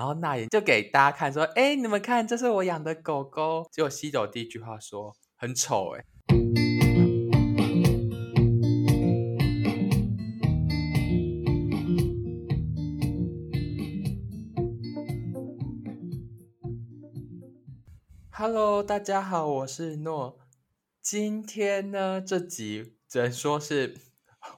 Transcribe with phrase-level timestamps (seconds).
[0.00, 3.68] 然后那也就给大家看说，哎，你们看，这是我养的狗狗。
[3.70, 6.02] 结果西走第一句话说很丑，哎。
[18.30, 20.38] Hello，大家好，我是诺。
[21.02, 23.98] 今天呢，这集只能说是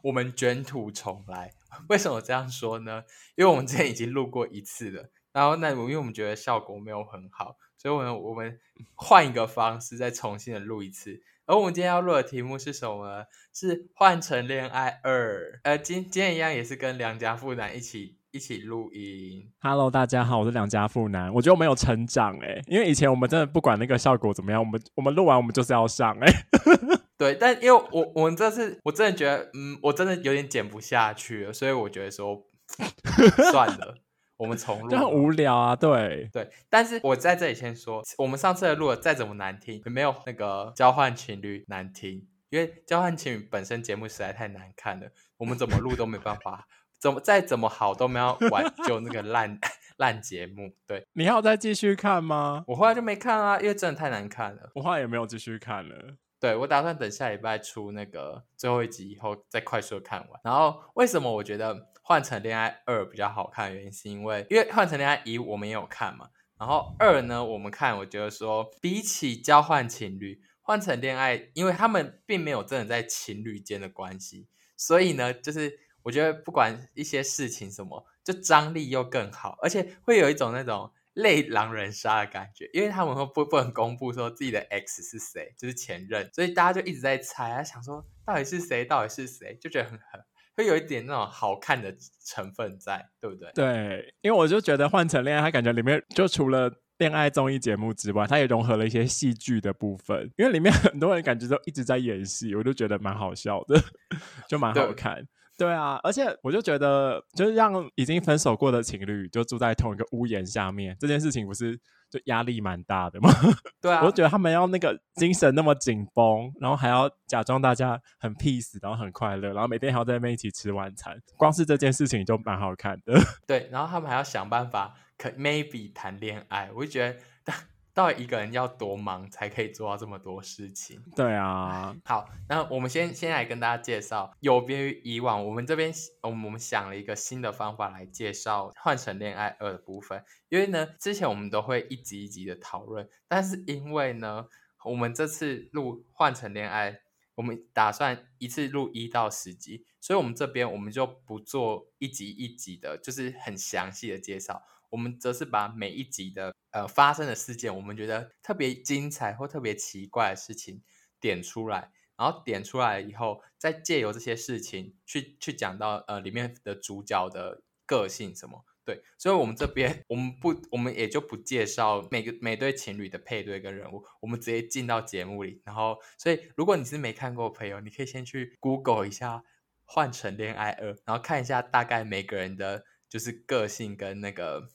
[0.04, 1.54] 我们卷土重来。
[1.88, 3.02] 为什么这样说呢？
[3.34, 8.59] 因为我们之前已经录过一次了，然后那因为我们觉得效果没有很好，所以我们我们
[8.95, 11.23] 换一个方式再重新的录一次。
[11.45, 13.25] 而我们今天要录的题目是什么呢？
[13.53, 15.53] 是《换乘恋爱二》。
[15.64, 19.50] 呃，今今天一样也是跟梁家富男一起一起录音。
[19.61, 21.35] Hello，大家好，我是良家富男。
[21.35, 26.32] 我觉得我们有成长诶，因为以前我们真的不管那个效果怎么样，我们我们录完我们就是要上诶。
[27.18, 32.47] 对，但因为我我们这次我真的觉得，嗯，我真的有点剪不下去了，所以我觉得说
[33.51, 33.97] 算了，
[34.42, 34.89] 我们重录。
[34.89, 36.51] 就很无聊啊，对对。
[36.69, 46.67] 但是我在这里先说，我们上次的录的再怎么难听，也没有那个交换情侣难听，因为交换情侣本身节目实在太难看了，我们怎么录都没办法，
[46.99, 49.59] 怎么再怎么好都没有挽救那个烂
[49.99, 50.73] 烂节目。
[50.87, 52.65] 对，你还要再继续看吗？
[52.67, 54.71] 我后来就没看啊，因为真的太难看了。
[54.75, 56.17] 我后来也没有继续看了。
[56.41, 60.41] 对，我打算等下礼拜出那个最后一集以后再快速的看完。
[60.43, 66.28] 然后为什么我觉得《换成恋爱二》比较好看的原因，是因为因为《换成恋爱一》我们也有看嘛。
[66.59, 80.92] 然后二呢，我们看我觉得说比起交换情侣，《换成恋爱》因为他们并没有真的在情侣间的关系，所以呢，就是我觉得不管一些事情什么，就张力又更好，而且会有一种那种。
[81.14, 90.19] 类狼人杀的感觉，因为他们会不不能公布说自己的 X 是谁，就是前任，所以大家就一直在猜啊，想说到底是谁，到底是谁，就觉得很很
[90.56, 93.50] 会有一点那种好看的成分在，对不对？
[93.55, 103.81] 对，因为我就觉得换成恋爱，它感觉里面就除了恋爱综艺节目之外，它也融合了一些戏剧的部分，因为里面 很多人感觉都一直在演戏，我就觉得蛮好笑的，
[104.49, 105.27] 就蛮好看。
[105.59, 111.79] 对啊，而且我就觉得，就是让已经分手过的情侣就住在同一个屋檐下面，这件事情不是
[112.11, 113.31] 就压力蛮大的吗？
[113.81, 123.19] 对啊，我就觉得他们要那个精神那么紧绷，然后还要假装大家很 peace，然后很快乐，然后每天还要在那边一起吃晚餐，光是这件事情就蛮好看的。
[123.47, 127.13] 对，然后他们还要想办法，可 maybe 谈恋爱，我就觉
[127.45, 127.53] 得。
[127.94, 131.03] 到底一个人要多忙才可以做到这么多事情？
[131.14, 135.92] 对啊， 好，那我们先先来跟大家介绍，有别于以往，我们这边
[136.22, 140.25] 我们我们想了一个新的方法来介绍《换乘恋爱二》的部分。
[140.48, 144.47] 因为呢，之前我们都会一集一集的讨论，但是因为呢，
[144.84, 146.92] 我们这次录《换乘恋爱》，
[147.34, 154.62] 我们打算一次录一到十集，所以我们这边我们就不做一集一集的，就是很详细的介绍。
[154.92, 160.82] 我们则是把每一集的呃发生的事件，我们觉得特别精彩或特别奇怪的事情
[161.19, 179.36] 点出来，然后点出来以后，再借由这些事情去去讲到呃里面的主角的个性什么，对，所以我们这边我们不我们也就不介绍每个每对情侣的配对跟人物，我们直接进到节目里，然后所以如果你是没看过的朋友，你可以先去 Google 一下
[179.86, 184.69] 《换成恋爱二》，然后看一下大概每个人的就是个性跟那个。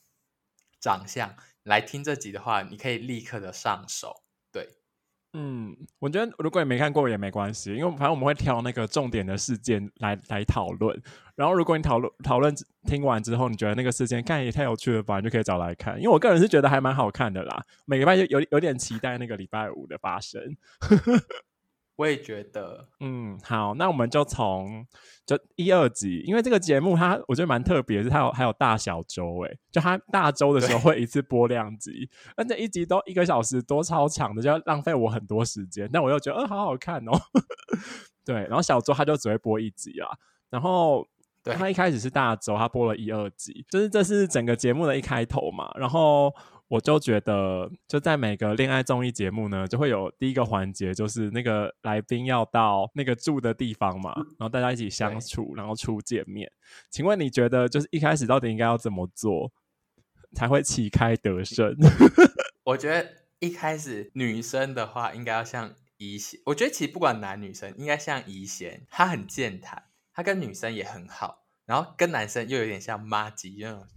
[0.80, 4.24] 长相来听这集的话，你可以立刻的上手。
[4.52, 4.68] 对，
[5.34, 11.02] 嗯，我觉得如果你没看过也没关系，因为反正我们会挑那个重点的事件来来讨论。
[11.36, 12.56] 然后如果你讨论讨论
[12.88, 15.96] 听完之后，你觉得那个事件看也太有趣了吧，你就可以找来看。
[15.98, 20.42] 因为我个人是觉得还蛮好看的啦，每个礼拜就有有点期待那个礼拜五的发生。
[21.97, 24.85] 我也觉得，嗯，好，那我们就从
[25.25, 37.12] 就一二集，因为这个节目它我觉得蛮特别，是它有还有大小周，哎，就它大周的时候会一次播两集，而且一集都一个小时多，超长的，就要浪费我很多时间，但我又觉得，呃，好好看哦，
[38.24, 40.08] 对，然后小周它就只会播一集啊，
[40.52, 41.03] 然后
[41.44, 46.31] 对，它一开始是大周，它播了一二集，就是这是整个节目的一开头嘛，然后。
[46.69, 56.52] 我就觉得，就在每个恋爱综艺节目呢，就会有第一个环节，就是那个来宾要到那个住的地方嘛，然后大家一起相处，然后初见面。
[56.90, 59.53] 请问你觉得，就是一开始到底应该要怎么做，
[60.34, 61.73] 才会旗开得胜？
[62.66, 66.37] 我觉得一开始女生的话，应该要像怡贤。
[66.47, 73.87] 我觉得其实不管男女生，应该像怡贤，他很健谈，他跟女生也很好，然后跟男生又有点像妈吉那种，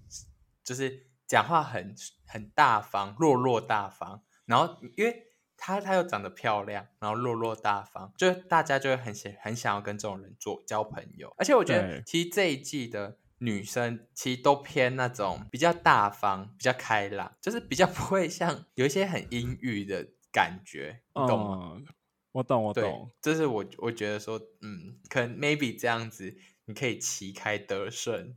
[0.63, 1.10] 就是。
[1.31, 1.95] 讲话很
[2.27, 11.33] 很大方，落落大方，然后因为她她又长得漂亮，然后落落大方，就大家就会很想很想要跟这种人做交朋友。
[11.39, 21.75] 而且我觉得，其实这一季的女生其实都偏那种比较大方、比较开朗，就是比较不会像有一些很阴郁的感觉，你懂吗？
[21.77, 21.87] 嗯，
[22.33, 22.83] 我懂，我懂。
[22.83, 22.93] 对，
[23.23, 28.35] 这是我我觉得说，嗯，可能 maybe 这样子你可以旗开得胜。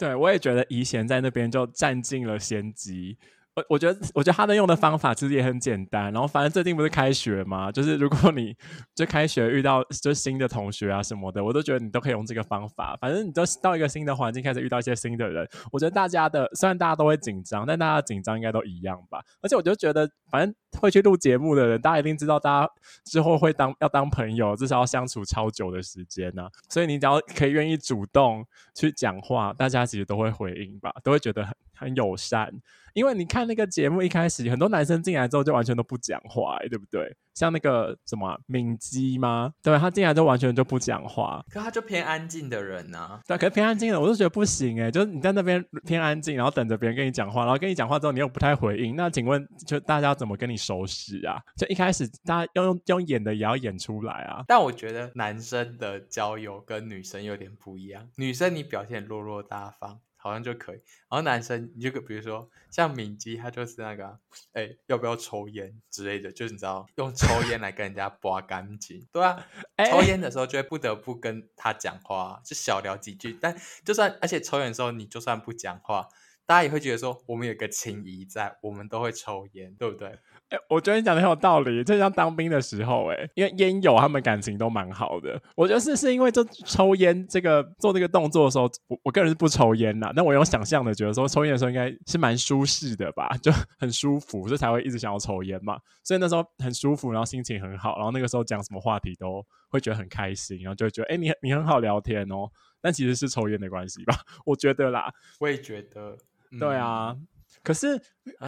[0.00, 3.18] 对，我也觉得宜贤在那边就占尽了先机。
[3.56, 6.04] 我我觉得，我觉得他能用的方法其实也很简单。
[6.12, 8.56] 然后，反正最近不是开学嘛，就是如果你
[8.94, 12.96] 就开学遇到就新的同学啊什么的，我都觉得你都可以用这个方法。
[13.00, 19.20] 反正你都到一个新的环境，开始遇到一些新的人，我觉得大家的虽然大家都会紧张，但大家紧张应该都一样吧。
[19.42, 22.72] 而且，我就觉得，反正会去录节目的人，大家一定知道，大家
[23.04, 32.52] 之后会当要当朋友，至少要相处超久的时间呢、所以，你只要可以愿意主动去讲话，大家其实都会回应吧，都会觉得很很友善。
[32.94, 37.14] 因为你看那个节目一开始，很多男生进来之后就完全都不讲话，欸，对不对？
[37.32, 39.52] 像那个什么敏基吗？
[39.62, 41.42] 对，他进来就完全就不讲话。
[41.48, 43.20] 可他就偏安静的人呢，啊？
[43.26, 44.90] 对，可是偏安静的，我就觉得不行哎，欸。
[44.90, 51.40] 就是你在那边偏安静，然后等着别人跟你讲话，然后跟你讲话之后你又不太回应，那请问就大家要怎么跟你收拾啊？
[51.56, 54.44] 就一开始大家要用用演的也要演出来啊。
[54.46, 60.00] 但我觉得男生的交友跟女生有点不一样，女生你表现落落大方。
[60.22, 60.76] 好像就可以，
[61.08, 64.18] 然后男生你就比如说像敏基，他就是那个，
[64.52, 69.46] 哎、欸，要不要抽烟之类的，就是你知道用抽烟来跟人家拔干净，对啊，
[69.76, 76.08] 欸、抽烟的时候就会不得不跟他讲话，就小聊几句，但就算而且抽烟的时候你就算不讲话，
[76.44, 80.18] 大家也会觉得说我们有个情谊在，我们都会抽烟，对不对？
[80.50, 85.40] 哎、欸，我觉得你讲的很有道理，就像当兵的时候，哎，因为烟友他们感情都蛮好的。
[85.54, 95.78] 我觉得是是因为就抽烟这个做这个动作的时候，我我个人是不抽烟呐，但我有想象的觉得说抽烟的时候应该是蛮舒适的吧， 就很舒服，所以才会一直想要抽烟嘛。
[96.02, 102.50] 所以那时候很舒服，然后心情很好，然后那个时候讲什么话题都会觉得很开心，然后就会觉得哎、欸，你你很好聊天哦。
[102.82, 104.14] 但其实是抽烟的关系吧，
[104.44, 105.12] 我觉得啦。
[105.38, 106.16] 我也觉得，
[106.50, 107.14] 嗯、对啊。
[107.62, 108.00] 可是，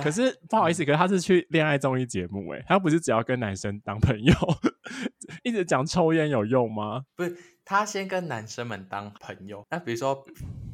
[0.03, 4.35] 可是不好意思，可是他是去恋爱综艺节目，诶，他不是只要跟男生当朋友，
[5.45, 7.05] 一直讲抽烟有用吗？
[7.17, 9.67] 不是，他先跟男生们当朋友。
[9.71, 10.25] 那比如说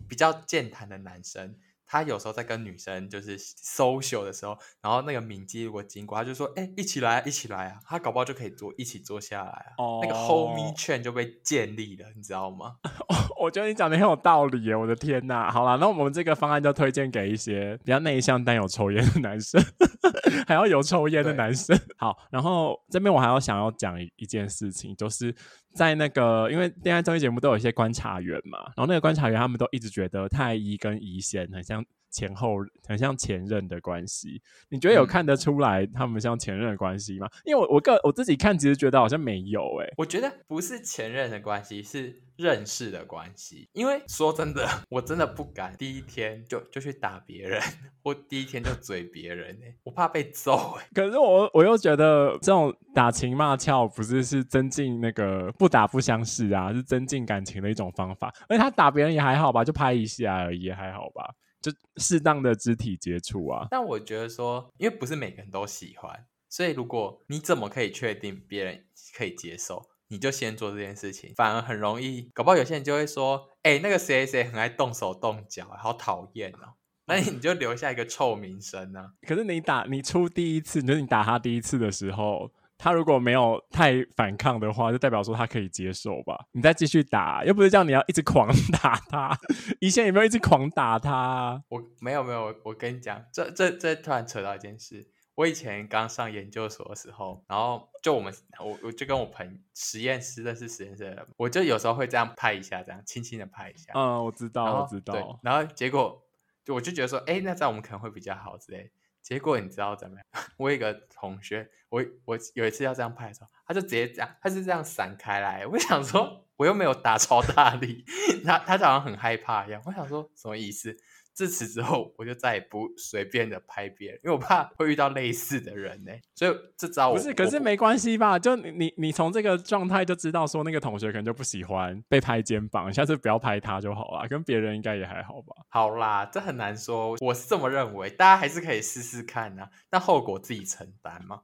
[0.09, 1.57] 比较健谈的男生。
[1.89, 9.73] 他有时候在跟女生就是 social 的时候，然后那个敏基如果经过，他就说：“哎、欸，一起来，一起来啊！”他搞不好就可以坐一起坐下来啊。
[9.79, 10.05] Oh.
[10.05, 12.77] 那个 homie 圈就被建立了，你知道吗？
[13.41, 14.77] 我觉得你讲的很有道理耶！
[14.77, 15.51] 我的天哪！
[15.51, 19.59] 好了，那我们这个方案就推荐给一些比较内向但有抽烟的男生，
[20.47, 21.75] 还要有抽烟的男生。
[21.97, 25.35] 好，然后这边我还要想要讲一一件事情，就是。
[25.75, 32.57] 在那个，因为恋爱综艺节目都有一些观察员嘛，然后那个观察员他们都一直觉得太医跟医仙很像前后，
[32.87, 34.41] 很像前任的关系。
[34.69, 37.27] 你觉得有看得出来他们像前任的关系吗？
[37.27, 39.95] 嗯、因为我我个我自己看，其实觉得好像没有诶、欸。
[39.97, 43.69] 我觉得不是前任的关系，是认识的关系。
[43.73, 47.61] 因为说真的，我真的不敢第一天就就去打别人，
[48.03, 58.33] 或第一天就嘴别人、欸、我怕被揍、欸、 可是我我又觉得这种打情骂俏不是是增进那个不打不相识啊，是增进感情的一种方法。
[58.49, 61.35] 而且他打别人也还好吧，就拍一下而已，也还好吧。
[61.61, 68.85] 就适当的肢体接触啊，但我觉得说，因为不是每个人都喜欢，所以如果你怎么可以确定别人
[69.17, 76.75] 可以接受，你就先做这件事情，反而很容易，搞不好有些人就会说，哎、欸，那个谁谁很爱动手动脚，好讨厌哦，
[77.07, 79.13] 那你就留下一个臭名声呢、啊。
[79.23, 82.53] 可是你打你出第一次，就是你打他第一次的时候。
[82.79, 86.47] 他如果没有太反抗的话，就代表说他可以接受吧。
[86.53, 89.37] 你再继续打，又不是叫你要一直狂打他。
[89.81, 91.63] 以前有没有一直狂打他？
[91.69, 95.11] 我没有没有，我跟你讲，这这这突然扯到一件事。
[95.35, 103.93] 我以前刚上研究所的时候，然后就我们我我就跟我朋实验室认识实验室的人，我就有时候会这样拍一下，这样轻轻的拍一下。
[103.95, 105.15] 嗯，我知道，我知道。
[105.15, 106.21] 对，然后结果
[106.65, 108.91] 就我就觉得说，哎，那这样我们可能会比较好之类。
[109.29, 110.25] 结果你知道怎么样？
[110.57, 115.67] 我有一个同学，我我有一次要这样拍的时候，他就直接这样，他是这样闪开来。
[115.69, 118.07] 我想说，我又没有打超大力，
[118.43, 119.83] 他他就好像很害怕一样。
[119.85, 120.97] 我想说，什么意思？
[121.39, 126.11] 自此之后，我就再也不随便的拍别人，因为我怕会遇到类似的人呢。
[126.35, 128.37] 所以这招我不是，可是没关系吧？
[128.37, 134.27] 就你你你从这个状态就知道说，那个同学可能就不喜欢被拍肩膀，下次不要拍他就好了。
[134.27, 135.55] 跟别人应该也还好吧？
[135.69, 139.71] 好啦，这很难说，我是这么认为，大家还是可以试试看啊。
[139.89, 141.43] 但后果自己承担嘛。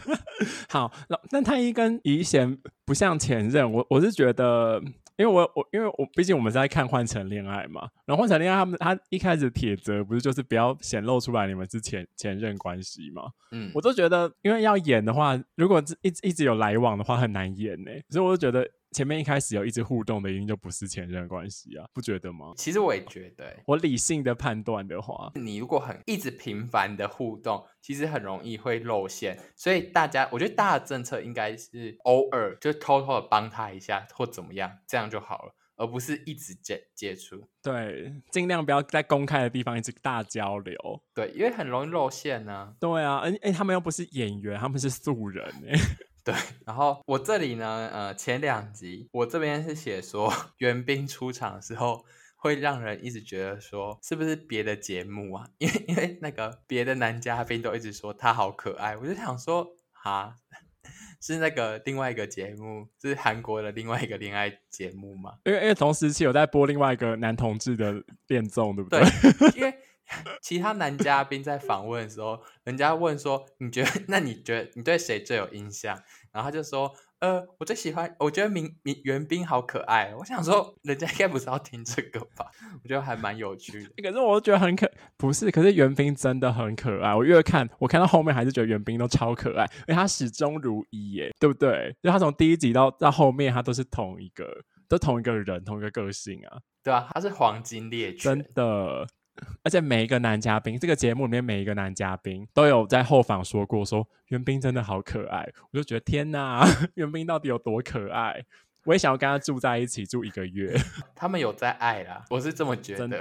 [0.68, 4.82] 好，那那太一跟怡贤不像前任，我我是觉得。
[5.22, 22.52] 因为我我因为我毕竟我们是在看《换乘恋爱》嘛，然后《换乘恋爱》他们他一开始铁则不是就是不要显露出来你们是前前任关系嘛，嗯，我都觉得因为要演的话，如果一直一直有来往的话很难演呢，所以我就觉得前面一开始有一直互动的，一定就不是前任关系啊，不觉得吗？
[22.56, 29.38] 其实我也觉得，我理性的判断的话，你如果很一直频繁的互动，其实很容易会露馅。
[29.56, 37.48] 所以大家，我觉得大的政策应该是偶尔就偷偷的帮他一下或怎么样，这样就好了，而不是一直接接触。
[37.62, 40.76] 对，尽量不要在公开的地方一直大交流。
[41.14, 42.74] 对，因为很容易露馅呢、啊。
[42.78, 45.78] 对啊，哎哎，他们又不是演员，他们是素人哎。
[46.24, 46.32] 对，
[46.64, 52.04] 然后我这里呢，呃，前两集我这边是写说，袁彬出场的时候
[52.36, 55.48] 会让人一直觉得说，是不是别的节目啊？
[55.58, 60.36] 因为因为那个别的男嘉宾都一直说他好可爱，我就想说，哈，
[61.20, 65.38] 是那个另外一个节目，是韩国的另外一个恋爱节目吗？
[65.44, 69.00] 因为因为同时期有在播另外一个男同志的恋综，对不对？
[69.00, 69.74] 对，因为。
[70.42, 73.90] 其他男嘉宾在访问的时候，人家问说：“你觉得？
[74.08, 76.00] 那你觉得你对谁最有印象？”
[76.32, 76.90] 然后他就说
[77.20, 82.46] ：“呃，我最喜欢，我觉得明明袁冰好可爱。”我想说，人家应该不是要听这个吧？
[82.82, 83.90] 我觉得还蛮有趣的。
[84.02, 85.50] 可是我觉得很可，不是？
[85.50, 87.14] 可是袁冰真的很可爱。
[87.14, 91.94] 我越看，我看到后面还是觉得袁冰都超可爱，因为他始终如一，耶，对不对？
[92.02, 96.58] 就他从第一集到到后面，他都是同一个，都同一个人，同一个个性啊。
[96.82, 99.06] 对啊，他是黄金猎犬，真的。
[99.64, 108.44] 而且每一个男嘉宾，这个节目里面每一个男嘉宾都有在后访说过，说元彬真的好可爱，我就觉得天哪， 元彬到底有多可爱？
[108.84, 110.76] 我也想要跟他住在一起住一个月。
[111.14, 112.98] 他们有在爱啦，我是这么觉得。
[112.98, 113.20] 真的，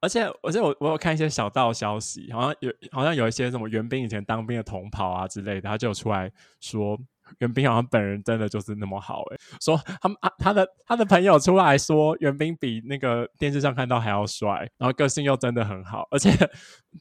[0.00, 6.98] 而且而且我我有看一些小道消息，好像有好像有一些什么元彬以前当兵的同袍啊之类的，他就有出来说。
[7.38, 16.30] 袁冰好像本人真的就是那么好诶，说他们啊他的他的朋友出来说袁冰比那个电视上看到还要帅，然后个性又真的很好，而且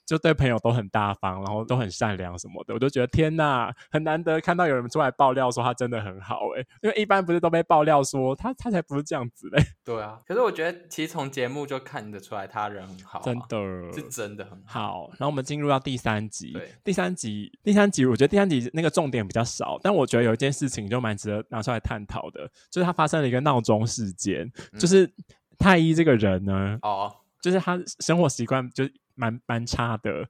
[0.05, 9.62] 就对朋友都很大方，然后都很善良什么的，我就觉得天呐，很难得看到有人出来爆料说他真的很好诶，因为一般不是都被爆料说他他才不是这样子嘞。
[9.83, 14.81] 对啊，可是我觉得其实从节目就看得出来他人很好啊，真的是真的很好。
[14.81, 20.21] 好，然后我们进入到第三集，第三集第三集我觉得第三集那个重点比较少，但我觉得。
[20.21, 25.12] 有一件事情就蛮值得拿出来探讨的，就是他发生了一个闹钟事件，嗯、就是
[25.57, 28.88] 太一这个人呢，哦，就是他生活习惯就
[29.21, 30.27] 蛮蛮差的，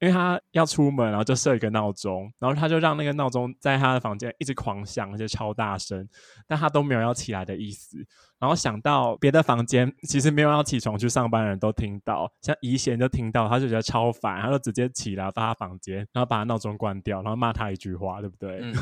[0.00, 6.06] 因为他要出门，然后就设一个闹钟，然后他就让那个闹钟在他的房间一直狂响，而且超大声，
[6.46, 8.06] 但他都没有要起来的意思。
[8.38, 18.60] 然后想到别的房间，其实没有要起床去上班的人都听到，像怡贤就听到，他就觉得超烦，他就直接起来到他房间，然后把他闹钟关掉，然后骂他一句话，对不对？
[18.62, 18.74] 嗯、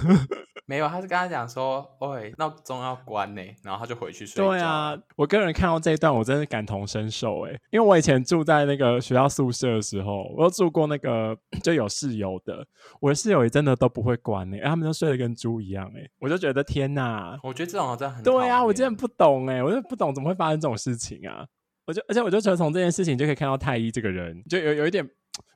[0.67, 4.51] 没有，他是跟他讲说，喂，闹钟要关呢，然后他就回去睡觉。
[4.51, 12.67] 对啊，我个人看到这一段，我真的感同身受，哎，因为我以前住在那个学校宿舍的时候，我都住过那个 就有室友的，
[13.01, 19.63] 我的室友也真的都不会关呢，他们都睡得跟猪一样，哎，我就觉得天哪，我觉得这种好像很对啊，我真的不懂，哎。
[19.63, 21.47] 我就不懂怎么会发生这种事情啊！
[21.85, 25.09] 我就而且我就觉得从这件事情就可以看到太医这个人，就有有一点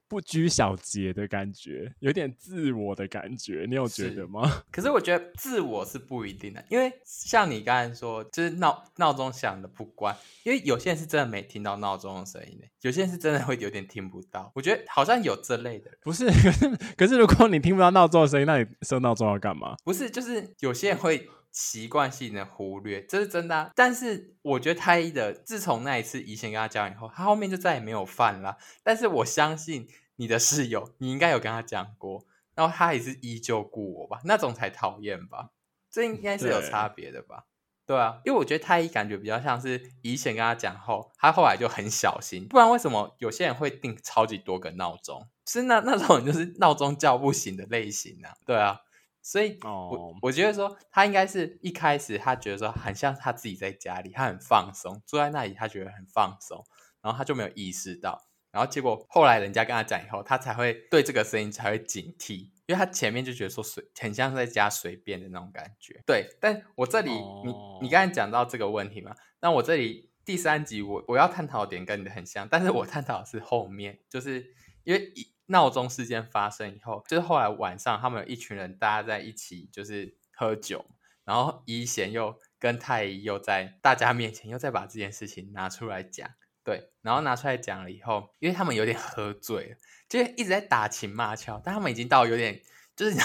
[0.09, 4.43] 不拘小节的感觉，有点自我的感觉，你有觉得吗？
[4.73, 14.51] 可是我觉得自我是不一定的，因为像你刚才说，就是闹闹钟响的不关，因为有些人是真的没听到闹钟的声音的，有些人是真的会有点听不到。
[14.55, 16.27] 我觉得好像有这类的人，不是？
[16.27, 19.77] 可 是可是如果你听不到闹钟的声音，那你设闹钟要干嘛？
[19.85, 21.29] 不是，就是有些人会。
[21.57, 23.71] 习惯性的忽略，这是真的啊。
[23.75, 28.59] 但是我觉得太一的，自从那一次以前跟他讲以后，他后面就再也没有犯了。
[28.83, 34.21] 但是我相信你的室友，你应该有跟他讲过，然后他也是依旧顾我吧？
[34.25, 35.49] 那种才讨厌吧？
[35.91, 37.47] 这应该是有差别的吧？
[37.87, 42.47] 对，对啊，因为我觉得太一感觉比较像是以前跟他讲后，他后来就很小心。
[42.47, 45.27] 不然为什么有些人会定超级多个闹钟？
[45.47, 48.37] 是那那种就是闹钟叫不醒的类型啊？
[48.45, 48.83] 对啊。
[49.27, 50.17] 所以我，我、oh.
[50.23, 56.65] 我觉得说，他应该是一开始他觉得说，很像他自己在家里，他很放松，坐在那里，他觉得很放松，
[57.03, 66.01] 然后他就没有意识到，然后结果后来人家跟他讲以后，他才会对这个声音才会警惕，因为他前面就觉得说随很像在家随便的那种感觉。
[66.07, 67.45] 对，但我这里、oh.
[67.45, 67.53] 你
[67.83, 74.55] 你刚才讲到这个问题嘛，那我这里第三集我我要探讨的点跟你的很像，但是我探讨的是后面，就是
[74.85, 75.35] 因为一。
[75.47, 80.85] 闹钟事件发生以后，就是后来晚上他们有一群人大家在一起，就是喝酒，
[81.25, 86.29] 然后怡贤又跟太一又在大家面前又再把这件事情拿出来讲，
[86.65, 89.77] 对，然后拿出来讲了以后，因为他们有点喝醉了，
[90.09, 92.61] 就一直在打情骂俏，但他们已经到有点
[92.97, 93.25] 就是你知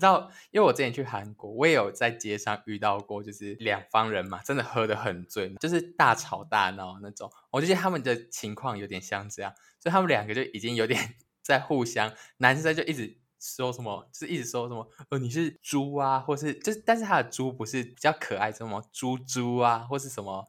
[0.00, 11.14] 道，因为我之前去韩国，我也有在街上遇到过，就是两方人嘛，真的喝得很醉，就是大吵大闹那种，我就觉得他们的情况有点像这样，所以他们两个就已经有点。
[11.42, 20.48] 在互相，男生就一直说什么，就是一直说什么，呃，你是猪啊，或是就是，但是他的猪不是比较可爱，什么猪猪啊，或是什么，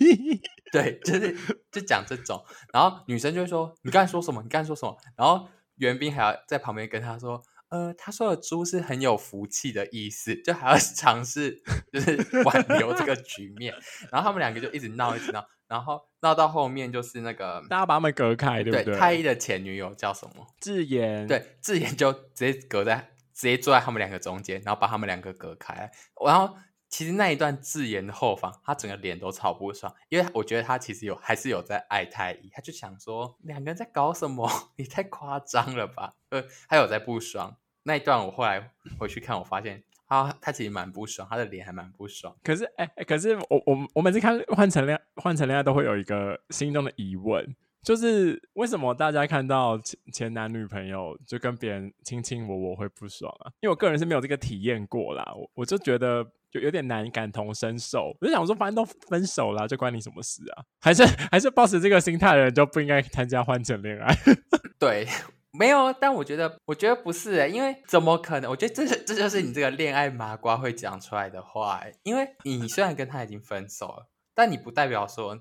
[0.72, 1.36] 对，就是
[1.70, 4.42] 就讲这种，然后女生就会说，你刚才说什么？
[4.42, 4.96] 你刚才说什么？
[5.16, 7.42] 然后袁斌还要在旁边跟他说。
[7.74, 11.60] 呃，他说的“猪”是很有福气的意思，就还要 尝试
[11.92, 13.74] 就是挽留这个局面，
[14.12, 18.96] 然后他们两个就一直闹，一直闹，然后闹到后面就是那个大家把他们隔开，对不对？
[18.96, 20.46] 太一的前女友叫什么？
[20.60, 21.26] 智妍。
[21.26, 25.90] 对，智妍就直接隔在，直接坐在他们两个中间，然后把他们两个隔开。
[26.24, 26.56] 然后
[26.88, 34.48] 其实那一段智妍的后方，他整个脸都超不爽，因为我觉得他其实有还是有在爱太一，他就想说两个人在搞什么？
[34.78, 36.14] 你太夸张了吧？
[36.30, 37.56] 呃，他有在不爽。
[37.84, 42.34] 那一段我后来回去看，我发现他他其实蛮不爽，他的脸还蛮不爽。
[42.42, 53.52] 可是哎、欸，可是我我我每次看换乘恋换乘恋爱都会有一个心中的疑问，就是为什么大家看到前前男女朋友就跟别人卿卿我我会不爽啊？
[53.60, 58.16] 因为我个人是没有这个体验过啦，我我就觉得就有点难感同身受。
[58.20, 60.64] 我就想说，反正都分手了，就关你什么事啊？
[60.80, 64.14] 还是还是抱持这个心态的人就不应该参加换乘恋爱？
[64.78, 65.06] 对。
[65.56, 68.50] 没有，但我觉得，我觉得不是诶，因为怎么可能？
[68.50, 75.40] 我觉得这是这就是你这个恋爱麻瓜会讲出来的话诶，因为你虽然跟他已经分手了，但你不代表说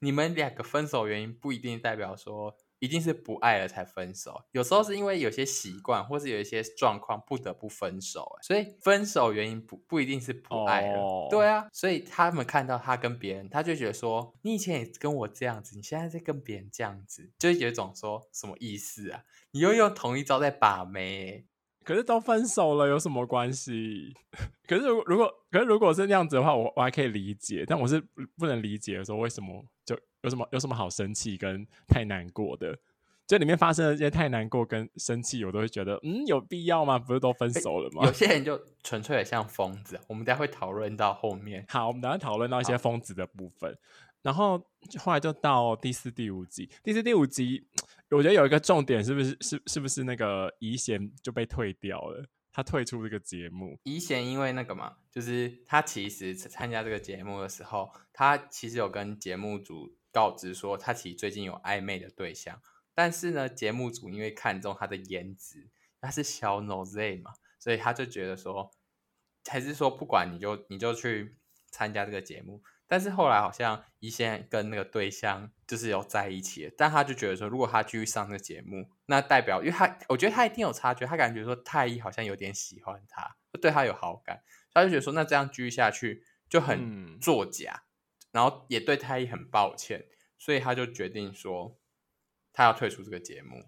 [0.00, 11.30] 你们两个分手原因不一定代表说一定是不爱了才分手，有时候是因为有些习惯或是有一些状况不得不分手，所以分手原因不不一定是不爱了，oh.
[11.30, 19.22] 对啊，所以他们看到他跟别人，他就觉得说你以前也跟我这样子，你现在在跟别人这样子，就有一种说什么意思啊？
[19.52, 21.46] 你又用同一招在把妹，
[21.84, 24.12] 可是都分手了，有什么关系？
[24.66, 28.00] 可是如果如果可是如果是那样子的话，我我还可以理解，但我是
[28.36, 32.78] 不能理解说为什么就有什么有什么好生气跟太难过的，
[33.26, 36.98] 这里面发生的这些太难过跟生气，我都会觉得嗯，有必要吗？
[36.98, 38.06] 不是都分手了吗？
[38.06, 41.64] 有些人就纯粹的像疯子，我们待会讨论到后面。
[41.68, 43.76] 好，我们等下讨论到一些疯子的部分，
[44.22, 44.58] 然后
[44.98, 47.66] 后来就到第四、第五集，第四、第五集。
[48.10, 52.22] 我觉得有一个重点，是不是是是不是那个怡贤就被退掉了？
[52.52, 53.78] 他退出这个节目。
[53.84, 62.60] 怡贤因为那个嘛，就是他其实参加这个节目的时候，他其实有跟节目组告知说，他其实最近有暧昧的对象。
[62.94, 65.70] 但是呢，节目组因为看中他的颜值，
[66.00, 68.70] 他是小 nose 嘛，所以他就觉得说，
[69.48, 71.38] 还是说不管你就你就去
[71.70, 72.62] 参加这个节目。
[72.86, 84.42] 但是后来好像一线跟那个对象就是有在一起，但他就觉得说，如果他继续上这个节目，那代表，因为他我觉得他一定有察觉，他感觉说太一好像有点喜欢他，对他有好感，
[84.74, 87.88] 他就觉得说，那这样继续下去就很作假，嗯、
[88.32, 90.04] 然后也对太一很抱歉，
[90.38, 91.78] 所以他就决定说，
[92.52, 93.62] 他要退出这个节目。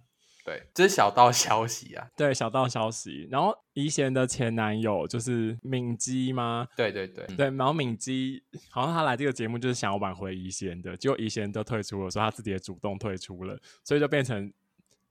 [0.44, 2.06] 对，这是小道消息啊。
[2.14, 3.26] 对，小道消息。
[3.30, 6.68] 然后怡贤的前男友就是敏基吗？
[6.76, 7.46] 对对对对。
[7.52, 14.52] 然后敏基好像他来这个节目就是想要挽回怡贤的，结果怡贤都退出了，说他自己也主动退出了，所以就变成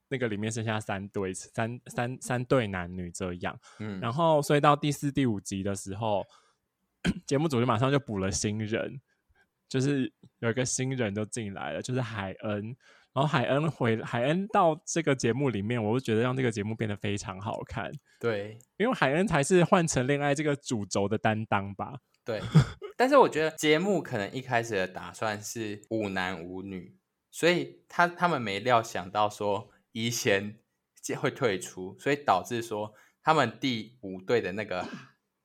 [0.08, 3.60] 那个里面剩下三对三三三对男女这样。
[3.80, 4.00] 嗯。
[4.00, 6.24] 然后所以到第四、第五集的时候，
[7.26, 9.02] 节目组就马上就补了新人，
[9.74, 12.78] 就是有一个新人就进来了，就是海恩。
[13.12, 17.92] 然后海恩回海恩到这个节目里面，我就觉得让这个节目变得非常好看。
[18.20, 21.96] 对，因为海恩才是换成恋爱这个主轴的担当吧。
[22.24, 22.40] 对，
[22.96, 26.96] 但是我觉得节目可能一开始的打算是五男五女，
[27.32, 30.60] 所以他他们没料想到说怡贤
[31.20, 34.88] 会退出，所以导致说他们第五队的那个，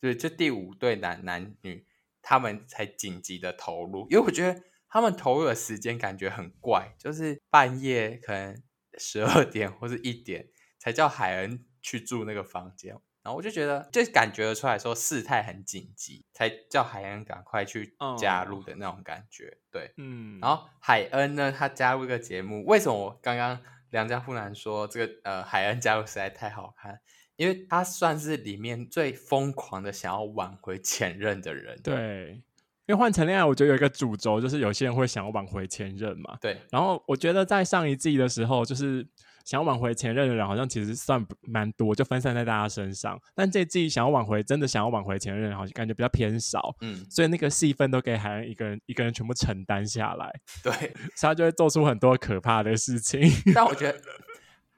[0.00, 1.86] 就是就第五队男男女，
[2.28, 4.60] 他们才紧急的投入，因为我觉得。
[4.90, 8.62] 他们投入的时间感觉很怪，就是半夜可能
[8.96, 19.58] 十二点或是一点才叫海恩去住那个房间，然后我就觉得就感觉得出来说事态很紧急，才叫海恩赶快去加入的那种感觉。
[19.70, 20.38] 对，嗯。
[20.40, 23.60] 然后海恩呢，他加入一个节目，为什么我刚刚
[23.90, 26.98] 梁家富男说这个呃海恩加入实在太好看？
[27.38, 31.78] 因为他算是里面最疯狂的想要挽回前任的人。
[31.82, 32.42] 对。
[32.86, 36.38] 因为换成恋爱，我觉得有一个主轴，就是有些人会想要挽回前任嘛。
[36.40, 36.56] 对。
[36.70, 39.06] 然后我觉得在上一季的时候，就是
[39.44, 43.20] 想要挽回前任的人，好像其实算蛮多，就分散在大家身上。
[43.34, 46.74] 但这季想要挽回，真的想要挽回前任，好像感觉比较偏少。
[46.80, 47.04] 嗯。
[47.10, 50.40] 所以那个戏份都给海恩一个人，一个人全部承担下来。
[50.62, 50.72] 对。
[51.14, 53.20] 所以他就会做出很多可怕的事情。
[53.54, 54.00] 但我觉得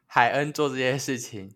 [0.09, 1.49] 海恩做这些事情。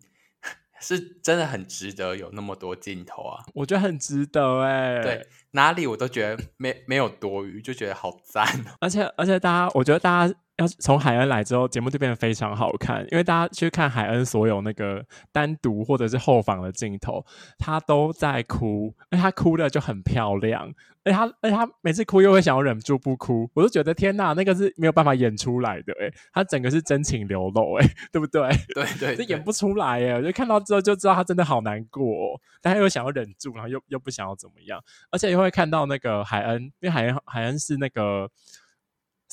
[0.85, 3.43] 是真的很值得有那么多镜头啊！
[3.55, 5.03] 我觉得很值得哎、欸。
[5.03, 8.47] 对，哪里我都觉得没没有多余，就觉得好赞。
[8.81, 17.25] 而且而且大家，我觉得大家要从海恩来之后，节目就变得非常好看，因为大家去看海恩所有那个单独或者是后访的镜头，
[17.59, 28.49] 他都在哭，而他哭的就很漂亮，而他而他每次哭又会想要忍住不哭，我就觉得天哪，那个是没有办法演出来的，诶，他整个是真情流露，诶， 对不对？
[28.75, 38.31] 对对， 这演不出来，诶，我就看到之后就知道他真的好难过，哦，但他又想要忍住，然后又又不想要怎么样，而且又会看到那个海恩，因为海恩海恩是那个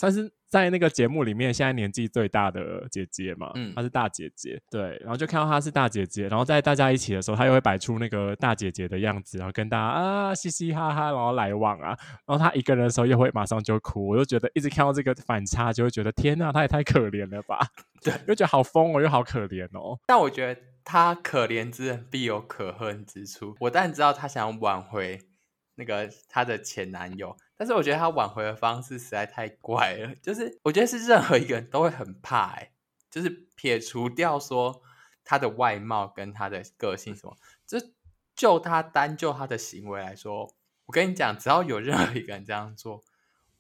[0.02, 0.30] 算是。
[0.52, 17.58] 在那个节目里面，现在年纪最大的姐姐嘛，嗯，她是大姐姐，对，然后就看到她是大姐姐，然后在大家一起的时候，她又会摆出那个大姐姐的样子，然后跟大家啊嘻嘻哈哈，然后来往啊，然后她一个人的时候又会马上就哭，我就觉得一直看到这个反差，就会觉得天呐，她也太可怜了吧，
[18.04, 19.98] 对，又觉得好疯哦，又好可怜哦。
[20.06, 25.18] 但我觉得她可怜之人必有可恨之处，我当然知道她想要挽回
[25.76, 27.38] 那个她的前男友。
[27.62, 32.72] 但是我觉得他挽回的方式实在太怪了，就是我觉得是任何一个人都会很怕，哎，
[33.12, 34.82] 就是撇除掉说
[35.24, 37.78] 他的外貌跟他的个性什么，就
[38.36, 40.52] 就他单就他的行为来说，
[40.88, 43.04] 我跟你讲，只要有任何一个人这样做，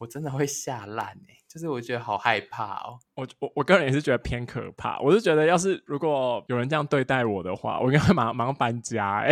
[0.01, 9.29] 我真的会吓烂哎，就是我觉得好害怕哦，我我我个人也是觉得偏可怕，我是觉得要是如果有人这样对待我的话，我应该会马上马上搬家哎。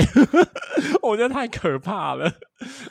[1.01, 2.31] 我觉得太可怕了，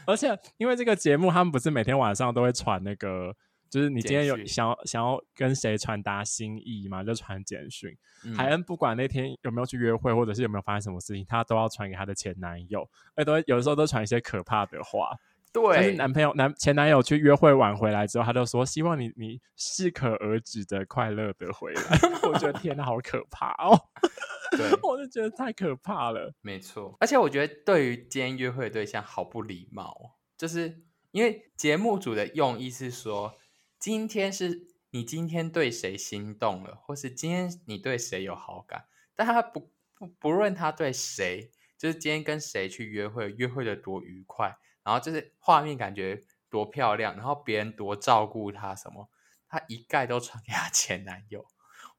[0.04, 3.32] 而且因为这个节目，他们不是每天晚上都会传那个，
[3.70, 7.96] 就是你今天有想要想要跟谁传达心意嘛，就传简讯。
[8.24, 15.16] 嗯、海恩不管那天有没有去约会，或者是有没有发生什么事情，他都要传给他的前男友，而都有的时候都传一些可怕的话。
[15.62, 21.82] 对，就是男朋友男前男友去约会晚回来之后，他就说希望你你适可而止的快乐的回来。
[22.28, 23.78] 我觉得天哪，好可怕哦！
[24.56, 26.32] 对，我就觉得太可怕了。
[26.40, 33.34] 没错，而且我觉得对于今天约会的对象好不礼貌，就是因为节目组的用意是说，
[33.78, 44.56] 今天是你今天对谁心动了，或是今天你对谁有好感，但他不不不论他对谁，就是今天跟谁去约会，约会的多愉快。
[44.88, 49.10] 然后就是画面感觉多漂亮，然后别人多照顾她什么，
[49.46, 51.44] 她一概都传给她前男友，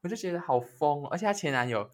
[0.00, 1.08] 我就觉得好疯哦。
[1.12, 1.88] 而且她前男友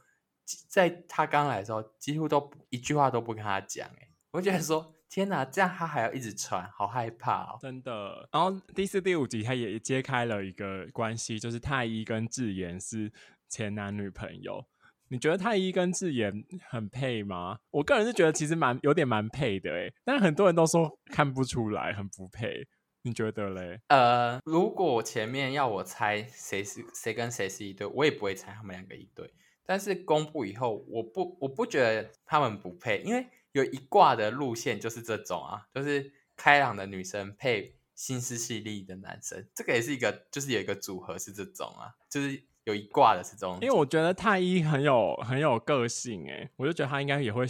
[0.71, 8.27] 在她刚来的时候，几乎都一句话都不跟她讲，哎，我觉得说天哪，这样她还要一直传，好害怕哦，真的。
[8.33, 13.13] 然后第四、第五集他也揭开了一个关系，就是太一跟智妍是
[13.51, 14.67] 前男女朋友。
[15.09, 17.59] 你觉得太一跟智妍很配吗？
[17.71, 22.67] 我个人是觉得其实蛮有点蛮配的诶，但很多人都说看不出来，很不配。
[23.03, 23.81] 你觉得嘞？
[23.87, 29.33] 呃，如果前面要我猜谁是谁跟谁是一对，我也不会猜他们两个一对。
[29.65, 42.43] 但是公布以后，我不我不觉得他们不配，因为有一卦的路线就是这种啊，就是开朗的女生配心思细腻的男生，这个也是一个，就是有一个组合是这种啊，就是。
[42.67, 47.47] 有一挂的是这种，因为我觉得太一很有很有个性诶，我就觉得他应该也会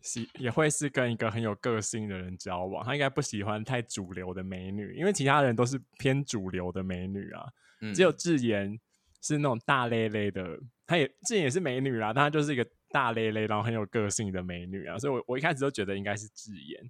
[0.00, 7.44] 喜也会是跟一个很有个性的人交往，他应该不喜欢太主流的美女，因为其他人都是偏主流的美女啊，
[7.80, 8.78] 嗯、只有智妍
[9.20, 16.88] 是那种大咧咧的，她也智妍也是美女啦，但她就是一个大咧咧然后很有个性的美女啊，所以我我一开始都觉得应该是智妍，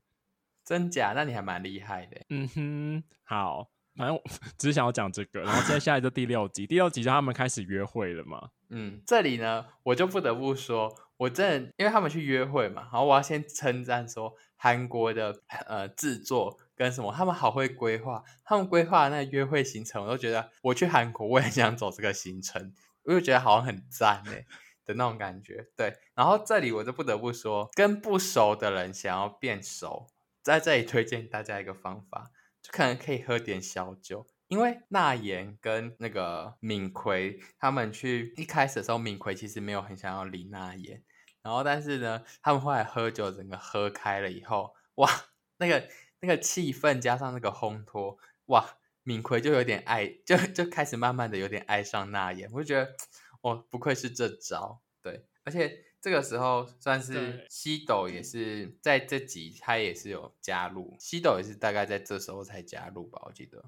[0.62, 1.14] 真假？
[1.16, 3.70] 那你还蛮厉害的，嗯哼，好。
[3.96, 4.22] 反正我
[4.56, 8.50] 只是想要讲这个，然后接下来就第六集，第六集就他们开始约会了嘛。
[8.68, 22.72] 嗯，这里呢，我就不得不说，我真的因为他们去约会嘛，然后我要先称赞说韩国的呃制作跟什么，他们好会规划，他们规划那个约会行程，我都觉得我去韩国我也想走这个行程，
[23.02, 24.46] 我就觉得好像很赞哎
[24.84, 25.66] 的那种感觉。
[25.76, 30.06] 对，然后这里我就不得不说，跟不熟的人想要变熟，
[30.42, 32.30] 在这里推荐大家一个方法。
[32.62, 41.02] 就可能可以喝点小酒，因为娜妍跟那个敏奎他们去一开始的时候，敏奎其实没有很想要理娜妍，
[41.42, 45.08] 然后但是呢，他们后来喝酒，整个喝开了以后，哇，
[45.56, 45.88] 那个
[46.20, 52.94] 那个气氛加上那个烘托，哇，敏奎就有点爱，就就开始慢慢的有点爱上娜妍，我就觉得，
[53.40, 55.84] 哦，不愧是这招，对，而且。
[56.02, 63.62] 这个时候算是西斗也是在这集他也是有加入，西斗也是大概在这时候才加入吧，我记得，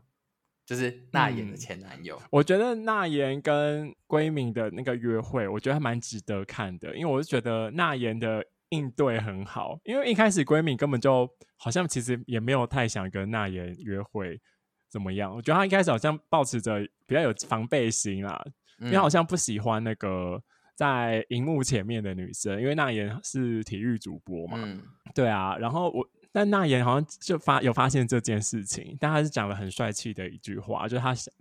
[0.65, 2.17] 就是那妍的前男友。
[2.17, 14.41] 嗯，我觉得那妍跟归敏的那个约会，我觉得还蛮值得看的，因为我是觉得那妍的应对很好，因为一开始归敏根本就好像其实也没有太想跟那妍约会
[14.89, 18.43] 怎么样，我觉得他一开始好像保持着比较有防备心啦，
[18.79, 20.43] 因为好像不喜欢那个。
[20.75, 24.83] 在荧幕前面的女生，因为那妍是体育主播嘛，嗯、
[25.15, 25.57] 对啊。
[25.59, 31.33] 然后我但那言好像就发有发现这件事情，但他是讲了很帅气的一句话，就是他想，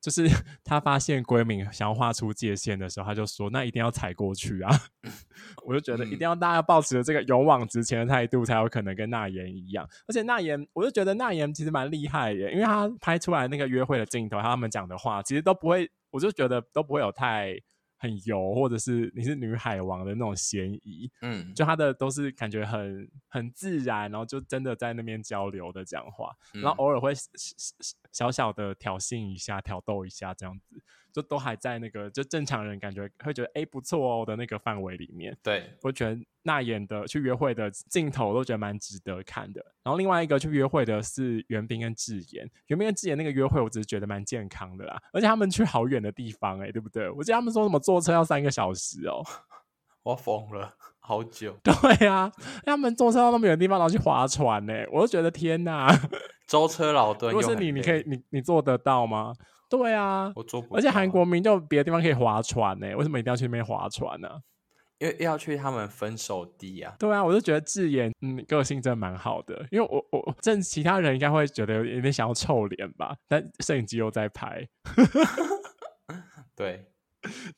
[0.00, 0.26] 就是
[0.64, 4.70] 他发现闺蜜想要画出界限的时候，他就说：“那一定要踩过去啊！”
[5.64, 9.88] 我就觉得一定要大家保持着这个勇往直前的态度，才有可能跟那言一样。
[10.08, 17.56] 而且那言，我就觉得那言其实蛮厉害的，因为他拍出来那个约会的镜头，他们讲的话其实都不会，我就觉得都不会有太。
[18.00, 27.12] 很油，或者是你是女海王的那种嫌疑，嗯，就他的都是感觉很很自然，然后就真的在那边交流的讲话，嗯、然后偶尔会
[28.12, 30.82] 小小的挑衅一下、挑逗一下这样子。
[31.12, 35.36] 就都还在那个，就正常人感觉会觉得哎、欸、不错哦的那个范围里面。
[35.42, 39.60] 对，我觉得那演的去约会的镜头都觉得蛮值得看的。
[39.82, 47.10] 然后另外一个去约会的是袁彬跟智妍，袁彬跟智妍那个约会我只是觉得蛮健康的啦，而且他们去好远的地方哎、欸，对不对？
[47.10, 49.20] 我记得他们说什么坐车要三个小时哦，
[50.04, 50.76] 我疯了，
[51.10, 51.56] 好久。
[51.64, 52.30] 对啊，
[52.64, 55.88] 他们坐车到那么远的地方然后去划船呢、欸，我就觉得天哪，
[56.46, 57.32] 舟车劳顿。
[57.32, 59.32] 如果是你，你可以你你做得到吗？
[59.68, 60.64] 对啊，我做。
[60.70, 64.36] 而且韩国民就别的地方可以划船呢、欸，为什么一定要去那边划船呢、啊？
[65.00, 66.94] 因为要去他们分手地啊。
[66.96, 74.64] 对啊，我就觉得智妍嗯个性真的蛮好的，因为我我正其他人应该会觉得有点想要臭脸吧，但摄影机又在拍。
[76.54, 76.84] 对。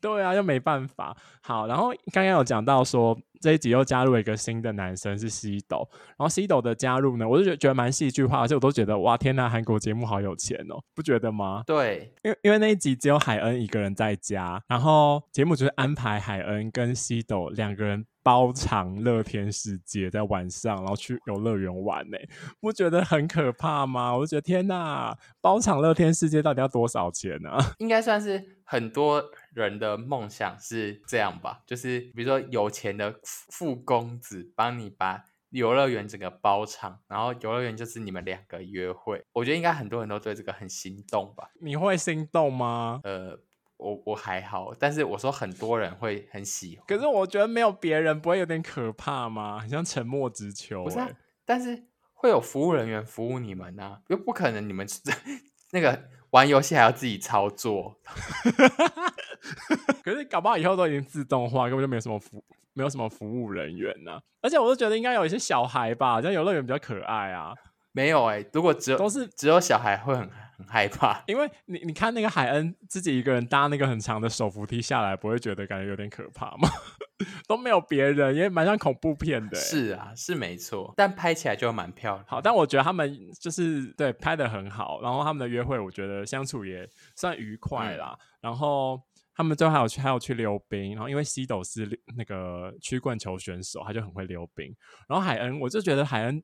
[0.01, 1.17] 对啊，又没办法。
[1.43, 11.63] 好，然后刚刚有讲到说这一集又加入了一个新的男生是西斗，然后西斗的加入呢，我就觉得觉得蛮戏剧化，而且我都觉得哇天呐，韩国节目好有钱哦，不觉得吗？
[11.67, 18.07] 对，因为因为那一集只有海恩一个人在家，然后节目就是安排海恩跟西斗两个人。
[18.23, 22.17] 包场乐天世界在晚上，然后去游乐园玩呢，
[22.61, 24.17] 不觉得很可怕吗？
[24.17, 27.51] 我就觉得天哪，包场乐天世界到底要多少钱呢？
[27.79, 29.23] 应该算是很多
[29.55, 39.23] 人的梦想是这样吧，就是比如说有钱的富公子帮你把游乐园整个包场，然后游乐园就是你们两个约会。
[39.33, 41.49] 我觉得应该很多人都对这个很心动吧？
[41.61, 43.01] 你会心动吗？
[43.05, 43.39] 呃。
[43.83, 46.85] 我我还好，但是我说很多人会很喜欢。
[46.87, 49.59] 可是我觉得没有别人不会有点可怕吗？
[49.59, 50.85] 很像沉默之丘、欸。
[50.85, 51.11] 不是、啊，
[51.45, 54.87] 但是会有服务人员服务你们啊，又不可能你们
[55.73, 57.97] 那个玩游戏还要自己操作。
[60.05, 64.23] 可是搞不好以后都已经自动化，根本就没有什么服没有什么服务人员呢、啊。
[64.40, 67.53] 而且我都觉得应该有一些小孩吧，像游乐园比较可爱啊。
[67.92, 76.68] 没有哎、欸，如果只有都是只有小孩会很很害怕，因为你你看那个海恩自己一个人搭那个很长的手扶梯下来，不会觉得感觉有点可怕吗？
[77.46, 79.62] 都没有别人，也蛮像恐怖片的、欸。
[79.62, 82.24] 是啊，是没错，但拍起来就蛮漂亮。
[82.26, 88.16] 好，但我觉得他们就是对拍的很好，然后他们的约会我觉得相处也算愉快啦。
[88.18, 89.00] 嗯、然后
[89.35, 94.74] 他们最后还有去还有去溜冰，然后因为西斗是那个曲棍球选手，他就很会溜冰。
[95.09, 96.42] 然后海恩，我就觉得海恩。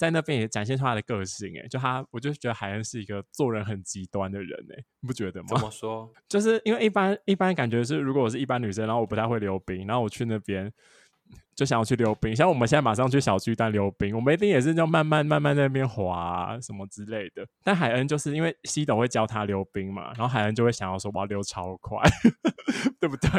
[0.00, 5.48] 在那边也展现出他的个性，哎，就他，我就觉得海恩是一个做人很极端的人，哎，你不觉得吗？
[5.50, 6.10] 怎 么说？
[6.26, 10.72] 就是因为一般一般感觉是，如果我是一般女生，然后我不太会溜冰，然后我去那边。
[11.54, 17.46] 就想要去溜冰，像我们现在马上去小巨蛋溜冰，我们一定也是就慢慢慢慢在那边滑、啊、什么之类的。
[17.62, 22.00] 但海恩就是因为西董会教他溜冰嘛，然后海恩就会想要说我要溜超快，
[22.98, 23.30] 对不对？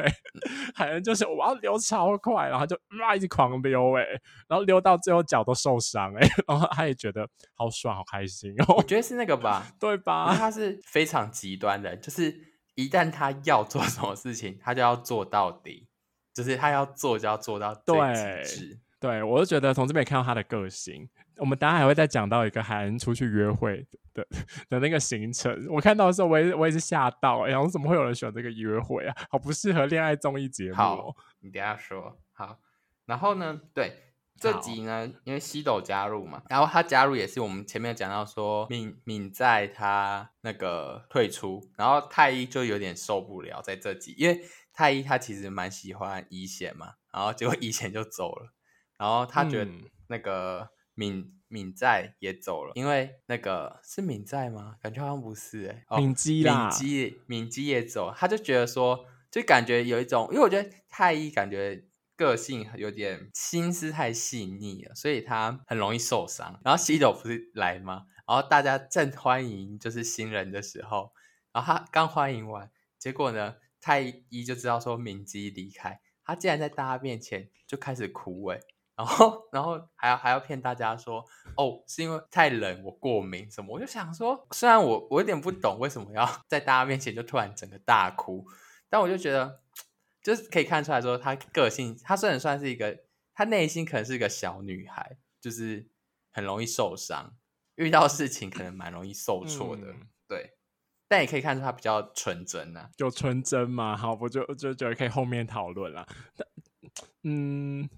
[0.76, 8.76] 海恩就是我要溜超快，然后就哇一直狂溜哎、欸，然后溜到最后脚都受伤哎、欸， 然后他也觉得好爽好开心哦。
[8.78, 10.36] 我觉得是那个吧， 对吧？
[10.36, 12.36] 他是非常极端的，就是
[12.76, 15.88] 一旦他要做什么事情，他就要做到底。
[16.34, 17.96] 就是他要做就要做到最
[18.44, 21.10] 极致，对，我就觉得从这边看到他的个性。
[21.38, 24.28] 我们等下还会再讲到一个海恩出去约会的的，
[24.70, 25.65] 的那个行程。
[25.70, 29.15] 我看到的时候，我也我也是吓到、欸，然后怎么会有人选这个约会啊？
[29.30, 30.76] 好不适合恋爱综艺节目。
[30.76, 32.60] 好，你等下说好。
[33.08, 33.98] 然后呢，对
[34.39, 44.41] 这集呢，因为西斗加入嘛，然后他加入也是我们前面讲到说敏敏在他那个退出，然后太一就有点受不了在这集，因为。
[44.74, 48.54] 太一他其实蛮喜欢乙贤嘛，然后结果乙贤就走了，
[48.98, 49.72] 然后他觉得
[50.08, 54.78] 那个敏敏在也走了，因为那个是敏在吗？
[54.82, 66.60] 感觉好像不是哎、欸，敏基啦，敏基敏基也走，他就觉得说，就感觉有一种，因为我觉得太一感觉个性有点心思太细腻了，所以他很容易受伤。
[66.64, 68.06] 然后西斗不是来吗？
[68.28, 71.12] 然后大家正欢迎就是新人的时候，
[71.52, 73.56] 然后他刚欢迎完，结果呢？
[73.82, 78.60] 太一就知道说敏基离开，他竟然在大家面前就开始哭哎，
[78.96, 81.26] 然后然后还要还要骗大家说
[81.58, 88.46] 哦，是因为太冷我过敏什么，我就想说，虽然我我有点不懂为什么要在大家面前就突然整个大哭，
[88.89, 89.62] 但我就觉得
[90.22, 93.00] 就是可以看出来说他个性，他虽然算是一个，
[93.34, 95.89] 他内心可能是一个小女孩，就是
[96.32, 97.34] 很容易受伤，
[97.76, 99.88] 遇到事情可能蛮容易受挫的。
[99.88, 100.54] 嗯、对，
[101.12, 103.97] 但也可以看出他比较纯真啊，有纯真嘛。
[103.97, 106.08] 好，我就就觉得可以后面讨论了。
[107.24, 107.89] 嗯。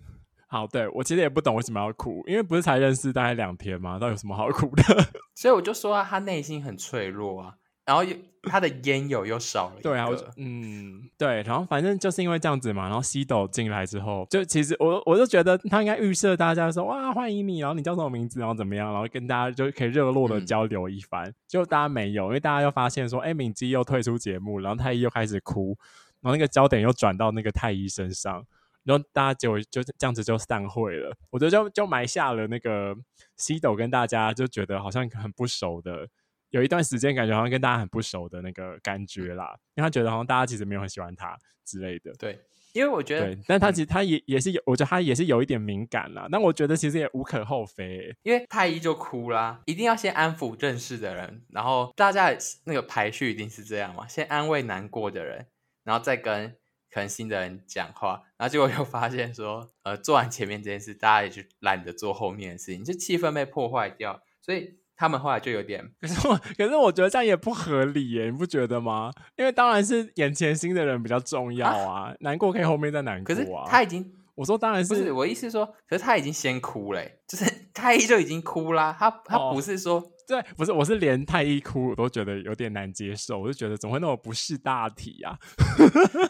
[0.47, 3.99] 好，对，我其实也不懂为什么要哭，因为不是才认识大概两天吗？
[3.99, 4.83] 到底有什么好哭的？
[5.35, 9.81] 所以我就说啊，他内心很脆弱啊，然后又他的烟友又少了。
[9.81, 21.27] 对啊，我嗯，对，然后反正就是因为这样子嘛，然后西斗进来之后，就其实我我就觉得他应该预设大家说哇欢迎你，然后你叫什么名字，然后怎么样，然后跟大家就可以热络的交流一番。
[21.29, 25.77] 嗯、就大家没有，因为大家又发现说，哎，敏基又退出节目，然后太一又开始哭，
[26.21, 28.45] 然后那个焦点又转到那个太一身上。
[28.85, 32.93] 然后大家就就这样子就散会了，我觉得就就埋下了那个
[33.37, 36.05] 西斗跟大家就觉得好像很不熟的，
[36.53, 41.35] 有一段时间感觉好像跟大家很不熟的那个感觉啦，因为他觉得好像大家其实没有很喜欢他
[41.65, 42.13] 之类的。
[42.13, 42.39] 对，
[42.73, 46.27] 因为我觉得，对，但他其实他也也是有，我觉得他也是有一点敏感啦。
[46.31, 52.29] 但我觉得其实也无可厚非，因为太一就哭啦，一定要先安抚认识的人，然后大家
[52.65, 55.47] 那个排序一定是这样嘛，先安慰难过的人，
[55.83, 56.55] 然后再跟。
[56.91, 65.83] 可能新的人讲话，然后结果又发现说，呃，做完前面这件事，大家也就懒得做后面的事情，就气氛被破坏掉，所以他们后来就有点。
[66.01, 69.11] 可是我，可是我觉得这样也不合理耶，你不觉得吗？
[69.35, 73.35] 因为当然是眼前新的人比较重要啊，啊难过可以后面再难过啊。
[73.35, 79.99] 可是他已经，我说当然是，不是我意思是说，可是他已经先哭了，就是 太医就已经哭啦，他他不是说。
[79.99, 85.37] 哦对，不是，我是连太医哭我都觉得有点难接受，我就觉得怎么会那么不识大体啊？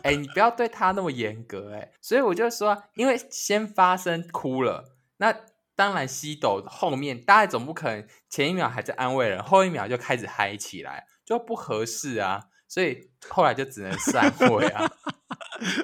[0.02, 1.91] 哎、欸，你不要对他那么严格哎、欸。
[2.02, 5.32] 所以我就说，因为先发生哭了，那
[5.75, 12.43] 当然西斗后面大家总不可能前一秒还在安慰人，后一秒就开始嗨起来，就不合适啊。
[12.67, 14.89] 所以后来就只能散会啊。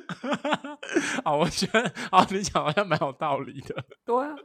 [1.23, 3.85] 好，我觉得，好，你讲好像蛮有道理的。
[4.05, 4.35] 对啊，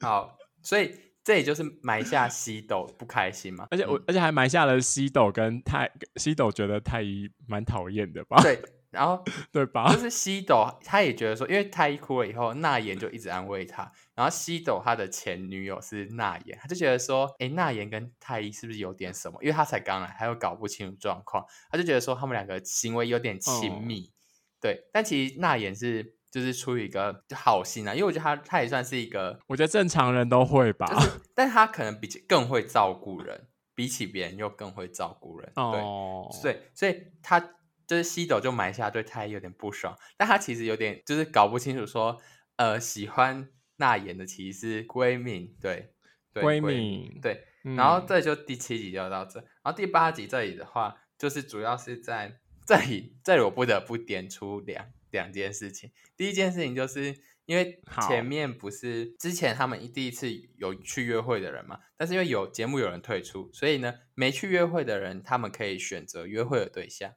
[0.00, 1.12] 好，所以。
[1.24, 8.36] 这也就是埋下西斗不开心嘛， 而且我、嗯、而且还埋下了西斗跟太西斗觉得太医蛮讨厌的吧？
[8.42, 8.60] 对，
[8.94, 9.92] 然后 对吧？
[9.92, 19.38] 就是西斗他也觉得说，因为太一哭了以后，那言就一直安慰他，然后西斗他的前女友是那言，他就觉得说，哎，那言跟太一是不是有点什么？
[19.42, 24.14] 因为他才刚来，他又搞不清楚状况，他就觉得说他们两个行为有点亲密，嗯、
[24.60, 26.14] 对，但其实那言是。
[26.34, 37.38] 就是出于一个好心啊，因为我觉得他他也算是一个，我觉得正常人都会吧，就是、但他可能比更会照顾人，比起别人又更会照顾人，哦、对，所以所以他
[37.86, 42.20] 就是西斗就埋下对太一有点不爽，但他其实有点就是搞不清楚说，
[42.56, 45.92] 呃，喜欢那言的其实是闺蜜，对，
[46.32, 54.86] 对闺蜜，对，嗯、然后这就第七集就到这，然后第八集这里的话，就是主要是在这里这里我不得不点出两。
[55.14, 57.16] 两件事情，第一件事情就是
[57.46, 67.14] 因为前面不是之前他们一第一次有去约会的人嘛，但是因为有节目有人退出，所以呢没去约会的人他们可以选择约会的对象，对，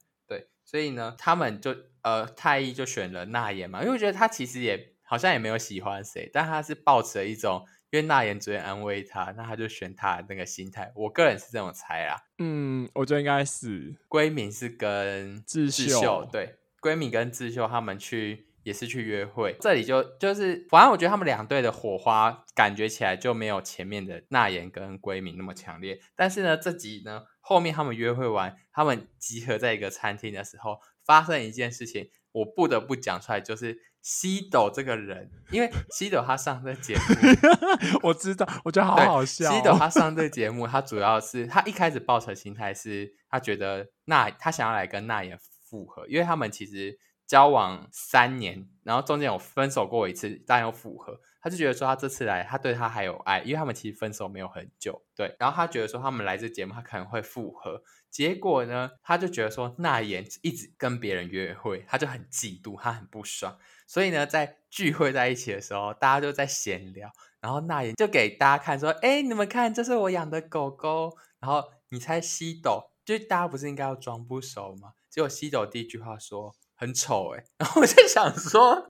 [0.70, 16.54] 所以呢他们就呃太一就选了那言嘛，因为我觉得他其实也好像也没有喜欢谁，但他是抱持了一种因为那言昨天安慰他，那他就选他的那个心态，我个人是这种猜啊，嗯，我觉得应该是闺蜜是跟智秀，智秀对。
[16.80, 25.98] 闺蜜跟智秀他们去也是去约会，这里就就是，反正我觉得他们两队的火花感觉起来就没有前面的那言跟闺蜜那么强烈。
[26.14, 39.56] 但是呢，这集呢后面他们约会完，他们集合在一个餐厅的时候，发生一件事情，我不得不讲出来，就是西斗这个人，因为 西斗他上这个节目， 我知道，我觉得好好笑哦。
[39.56, 45.38] 西斗他上这个节目，他主要是他一开始抱持心态是，他觉得那他想要来跟那也。
[45.70, 51.20] 复合，因为他们其实交往三年，然后中间有分手过一次，但又复合。
[51.40, 55.36] 他就觉得说，他这次来，他对他还有爱，因为他们其实分手没有很久，对。
[55.38, 57.82] 然后他觉得说，他们来这节目，他可能会复合。
[58.10, 63.56] 结果呢，他就觉得说，那言一直跟别人约会，他就很嫉妒，他很不爽。
[63.86, 67.10] 所以呢，在聚会在一起的时候，大家就在闲聊，
[67.40, 71.16] 然后那言就给大家看说，哎，你们看，这是我养的狗狗。
[71.38, 74.94] 然后你猜西斗，就大家不是应该要装不熟吗？
[75.08, 78.88] 结果西斗第一句话说很丑哎， 然后我就想说，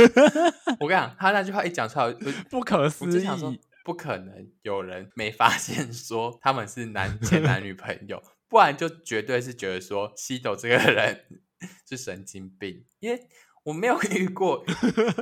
[0.80, 2.12] 我跟你讲，他那句话一讲出来，
[2.48, 11.24] 不可思议，想说不可能有人没发现说他们是男前男女朋友，不然就绝对是觉得说西斗这个人
[11.88, 13.28] 是神经病，因为。
[13.66, 14.64] 我没有遇过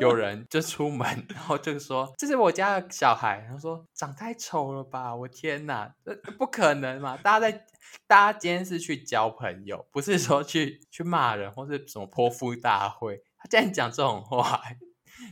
[0.03, 7.16] 有人就出门，然后就说这是我家的小孩，然后说长太丑了吧，我天哪，这不可能嘛！
[7.16, 7.64] 大家在，
[8.07, 13.22] 大家今天是去交朋友，不是说去去骂人或是什么泼妇大会。
[13.38, 14.61] 他竟然讲这种话，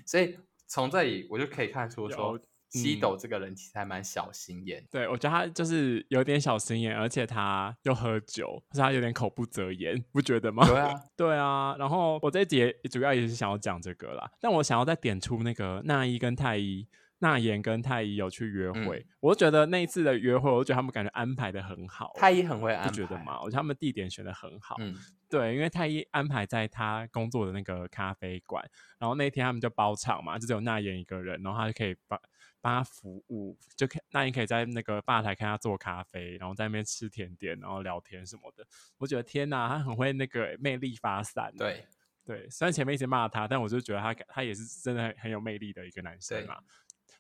[0.07, 2.41] 所以从这里我就可以看出说
[2.73, 4.85] 西斗这个人其实还蛮小心眼。
[4.91, 10.67] 对，我觉得他就是有点小心眼，而且他又喝酒，所以他有点口不择言，不觉得吗？
[10.67, 11.77] 对啊， 对啊。
[11.79, 16.87] 然后我这一节主要也是想要讲这个啦，但我想要再点出那个娜依跟太一。
[17.19, 22.11] 娜妍跟太一有去约会，嗯、我就觉得那一次的约会，我觉得他们感觉安排的很好。
[22.17, 23.39] 太一很会安排，不觉得吗？
[23.41, 24.75] 我觉得他们地点选的很好。
[24.81, 24.93] 嗯，
[25.31, 28.69] 对，因为太一安排在他工作的那个咖啡馆，
[28.99, 32.21] 然后那天他们就包场嘛，就只有娜妍一个人，然后他就可以帮
[32.63, 38.65] 帮他服务，就可那你可以在那个吧台看他做咖啡，然后在那边吃甜点，然后聊天什么的。
[38.97, 41.53] 我觉得天哪，他很会那个魅力发散。
[41.59, 41.85] 对
[42.25, 46.57] 对，虽然前面一直骂他，但我就觉得他他也是真的很有魅力的一个男生嘛。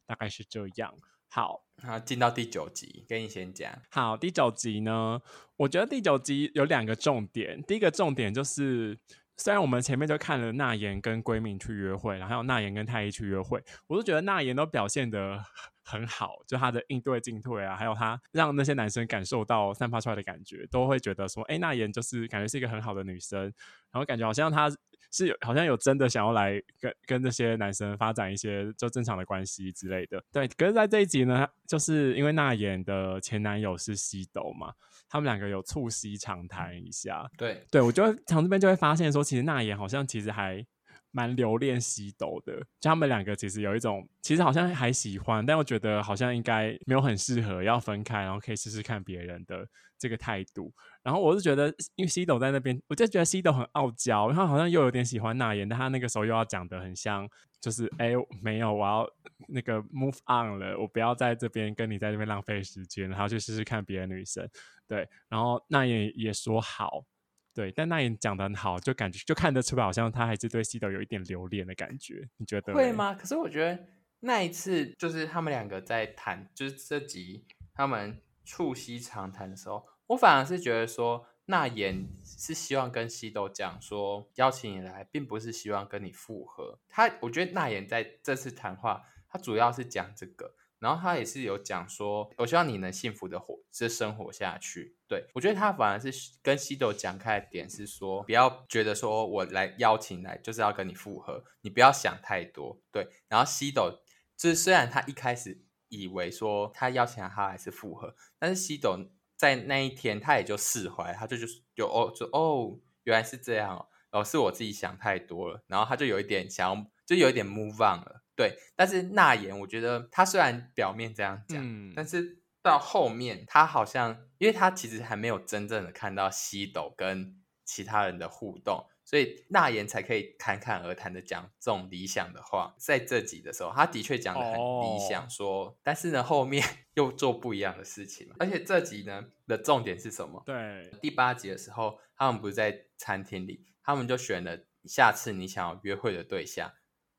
[0.06, 0.94] 大概是这样。
[1.28, 3.72] 好，那进到第九集，跟你先讲。
[3.90, 5.20] 好，第九集呢，
[5.56, 7.62] 我觉得第九集有两个重点。
[7.62, 8.98] 第一个重点就是，
[9.36, 15.42] 虽然我们前面就看了娜妍跟闺蜜去约会，然后还有娜妍跟太一去约会，我都觉得娜妍都表现得
[15.82, 23.42] 很好，就她的应对进退啊，还有她让那些男生感受到散发出来的感觉，都会觉得说，哎，娜妍就是感觉是一个很好的女生，
[23.90, 24.70] 然后感觉好像她。
[25.14, 30.48] 是有好像有真的想要来跟跟那些男生发展一些就正常的关系之类的，对。
[30.48, 34.72] 可是，在这一集呢，就是因为娜妍的前男友是西斗嘛，
[35.12, 37.28] 他们两个有促膝长谈一下。
[37.36, 40.64] 对，对我就从这边就会发现说，其实娜妍好像其实还
[41.10, 50.72] 蛮留恋西斗的，就他们两个其实有一种，其实好像还喜欢，但我觉得好像应该没有很适合要分开，然后可以试试看别人的这个态度。
[51.02, 57.28] 然后我是觉得，因为西斗在那边，我就觉得西斗很傲娇，然后好像又有点喜欢娜妍，但他那个时候又要讲得很像，
[57.62, 58.10] 就是哎，
[58.42, 59.08] 没有，我要
[59.48, 64.46] 那个 move on 了，我不要在这边跟你在这边浪费时间，然后去试试看别的女生。
[64.88, 67.06] 对，然后娜妍也说好。
[67.54, 72.28] 对，但娜妍讲得很好，就感觉就看得出来，好像他还是对西斗有一点留恋的感觉。
[72.38, 73.14] 你觉得会吗？
[73.14, 73.78] 可是我觉得
[74.20, 86.78] 那一次就是他们两个在谈，就是这集他们促膝长谈的时候，我反而是觉得说那妍是希望跟西斗讲说，邀请你来，并不是希望跟你复合。
[86.88, 90.54] 他我觉得那妍在这次谈话，他主要是讲这个。
[90.78, 94.96] 然后他也是有讲说，我希望你能幸福的活，这生活下去。
[95.06, 96.12] 对，我觉得他反而是
[96.42, 102.80] 跟西斗讲开的点是说，不要觉得说我来邀请来就是要跟你复合，你不要想太多。
[102.90, 104.00] 对，然后西斗
[104.36, 108.98] 就是虽然他一开始以为说他邀请他来是复合，但是西斗
[109.42, 111.36] 在那一天他也就释怀，他就
[111.74, 118.22] 就哦就哦原来是这样哦，哦是我自己想太多了，然后他就有一点想要就有一点 move on 了。
[118.36, 132.74] 对，但是那言，我觉得他虽然表面这样讲，嗯、但是到后面他好像，因为他其实还没有真正的看到西斗跟其他人的互动，所以娜妍才可以侃侃而谈的讲这种理想的话。
[132.78, 138.26] 在这集的时候，他的确讲的很理想说，说、哦、但是呢，后面 又做不一样的事情。
[138.38, 140.42] 而且这集呢的重点是什么？
[140.46, 146.72] 对，第八集的时候，他们不是在餐厅里，他们就选了下次你想要约会的对象。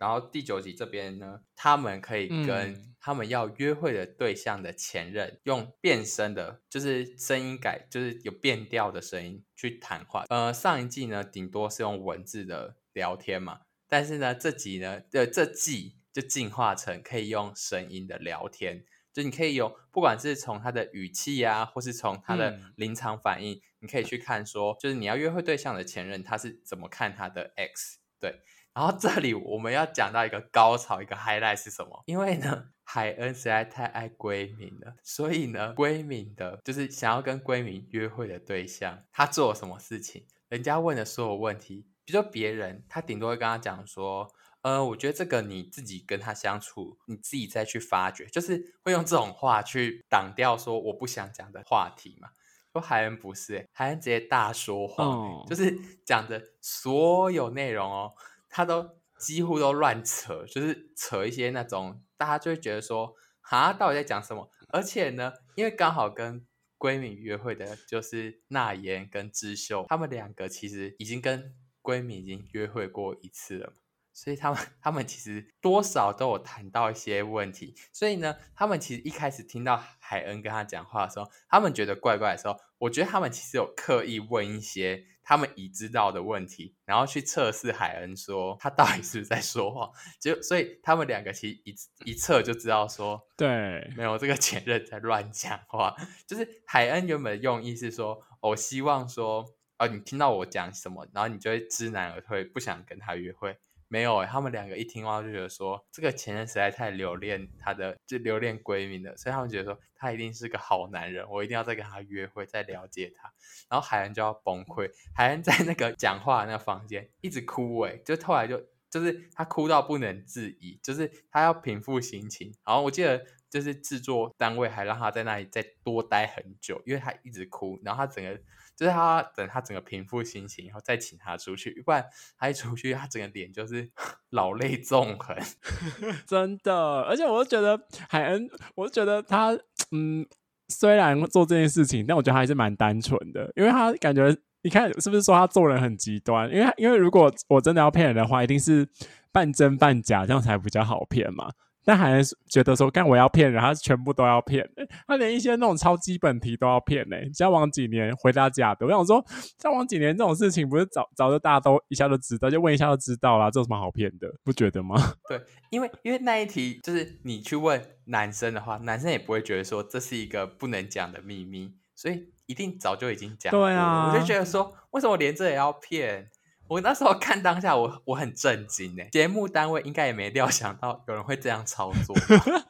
[0.03, 10.25] 然后第九集这边呢，他们可以跟他们要约会的对象的前任用变声的，就是声音改，就是有变调的声音去谈话。
[10.27, 18.83] 呃，上一季呢，顶多是用文字的聊天嘛，但是呢，这集呢，呃，这季就进化成可以用声音的聊天，
[19.13, 28.41] 就你可以有，不管是从他的语气啊，或是从他的临场反应，你可以去看说，就是你要约会对象的前任他是怎么看他的 X，对。
[28.74, 32.03] 然后这里我们要讲到一个高潮，一个 highlight 是什么？
[32.07, 40.26] 因为呢， 海恩实在太爱闺蜜了，所以呢，闺蜜的就是想要跟闺蜜约会的对象，他做了什么事情？
[40.49, 44.28] 人家问的所有问题，比如说别人，他顶多会跟他讲说，
[44.61, 52.30] 呃，我觉得这个你自己跟他相处，你自己再去发掘，就是会用这种话去挡掉说我不想讲的话题嘛。
[52.71, 58.13] 说海恩不是，海恩直接大说谎，哦、就是讲的所有内容哦。
[58.55, 58.87] 他都
[59.17, 63.15] 几乎都乱扯，就是扯一些那种大家就会觉得说，
[63.49, 64.47] 啊，到底在讲什么？
[64.69, 66.45] 而且呢，因为刚好跟
[66.77, 73.73] 闺蜜约会的就是娜妍跟智秀，他们两个其实已经跟闺蜜已经约会过一次了。
[74.14, 91.76] 所以他们 他们其实多少都有谈到一些问题，所以呢，他们其实一开始听到海恩跟他讲话的时候，他们觉得怪怪的时候，我觉得他们其实有刻意问一些他们已知道的问题，然后去测试海恩说他到底是不是在说谎，就所以他们两个其实一
[92.11, 95.95] 一测就知道说，对，没有这个前任在乱讲话，
[96.28, 99.45] 就是海恩原本的用意是说，我希望说，
[99.78, 103.57] 哦，你听到我讲什么，然后你就会知难而退，不想跟他约会。
[103.93, 113.31] 没有，他们两个一听话就觉得说，这个前任实在太留恋他的，就留恋闺蜜了，所以他们觉得说他一定是个好男人，我一定要再跟他约会，再了解他。
[113.69, 122.51] 然后海恩就要崩溃，海恩在那个讲话的那个房间一直哭哎，就后来就就是他哭到不能自已，就是他要平复心情。
[122.65, 123.23] 然后我记得。
[123.53, 128.41] 就是制作单位还让他在那里再多待很久，因为他一直哭，然后他整个
[128.76, 132.05] 就是他等他整个平复心情以后再请他出去，不然
[132.38, 133.89] 他一出去他整个脸就是
[134.32, 135.36] 老泪纵横，
[136.28, 137.01] 真的。
[137.03, 139.57] 而且我就觉得海恩，我就觉得他
[139.91, 140.26] 嗯，
[140.69, 146.49] 虽然做这件事情，但我觉得他还是蛮单纯的，因为他感觉你看是不是说他做人很极端？
[146.51, 148.88] 因为因为如果我真的要骗人的话，一定是
[149.32, 151.51] 半真半假，这样才比较好骗嘛。
[151.86, 154.67] 但还是觉得说，干我要骗人，他全部都要骗，
[155.07, 157.17] 他连一些那种超基本题都要骗呢。
[157.34, 159.23] 交往几年回答假的，我想说，
[159.57, 164.27] 交往几年这种事情不是早早就大家都一下就知道，就问一下就知道啦，这有什么好骗的？
[164.43, 164.95] 不觉得吗？
[165.27, 173.51] 对，因为因为那一题就是你去问男生的话，男生也不会觉得说这是一个不能讲的秘密，所以一定早就已经讲。
[173.51, 176.29] 对啊，我就觉得说，为什么连这也要骗？
[176.68, 182.16] 我那时候看当下我，我我很震惊诶，节目单位应该也没料想到有人会这样操作，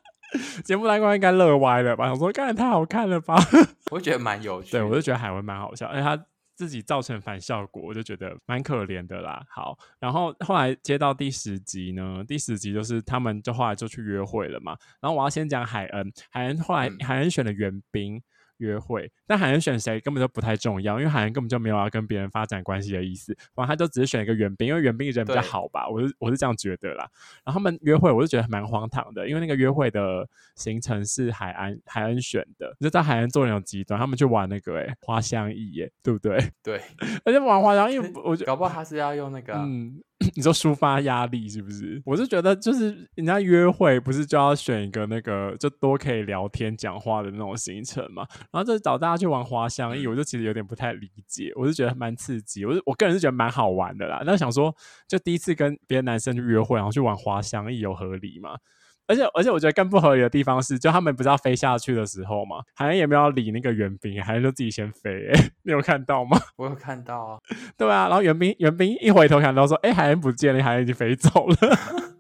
[0.66, 2.12] 节目单位应该乐歪了吧？
[2.12, 3.36] 我说，看太好看了吧？
[3.92, 6.26] 我就觉得蛮有趣，对我就觉得海文蛮好笑，而且他
[6.56, 9.42] 自己造成反效果，我就觉得蛮可怜的啦。
[9.50, 14.76] 好，然后后来接到第十集呢，第十集就是他们就后来就去约会了嘛。
[15.00, 18.22] 然后我要先讲海恩，海恩后来、嗯、海恩选了袁冰。
[18.58, 27.10] 约会，但海恩选谁根本就不太重要，因为海恩根本就没有要跟别人发展关系的意思，反正他就只是选一个袁冰，因为袁冰人比较好吧，我是我是这样觉得啦。
[27.44, 36.52] 然后他们约会，我就觉得蛮荒唐的，因为那个约会的行程是海安海恩选的，你知道海恩做人有极端，他们去玩那个诶、欸、花香意耶，对不对？
[36.64, 36.82] 对，
[37.26, 40.02] 而且玩花香意，我觉得 搞不好他是要用那个、啊、嗯。
[40.36, 42.02] 你说抒发压力是不是？
[42.06, 48.26] 我是觉得就是人家约会不是就要选一个那个就多可以聊天讲话的那种行程嘛？
[48.52, 51.52] 然后就找大家去玩滑翔翼，我就其实有点不太理解。
[51.56, 54.24] 我是觉得蛮刺激，我是我个人是觉得蛮好玩的啦。
[54.26, 54.76] 那想说
[55.08, 58.58] 就第一次跟别的男生去约会，然后去玩滑翔翼，有合理吗？
[59.08, 65.52] 而且而且我觉得更不合理的地方是，就他们不是要飞下去的时候嘛，好像也没有理那个援兵，海恩就自己先飞、欸。
[65.64, 66.40] 你有看到吗？
[66.58, 67.40] 我有看到啊。
[67.78, 71.56] 对啊，然后援兵援兵一回头看到说：“哎、欸，海恩不见了，海恩已经飞走了。”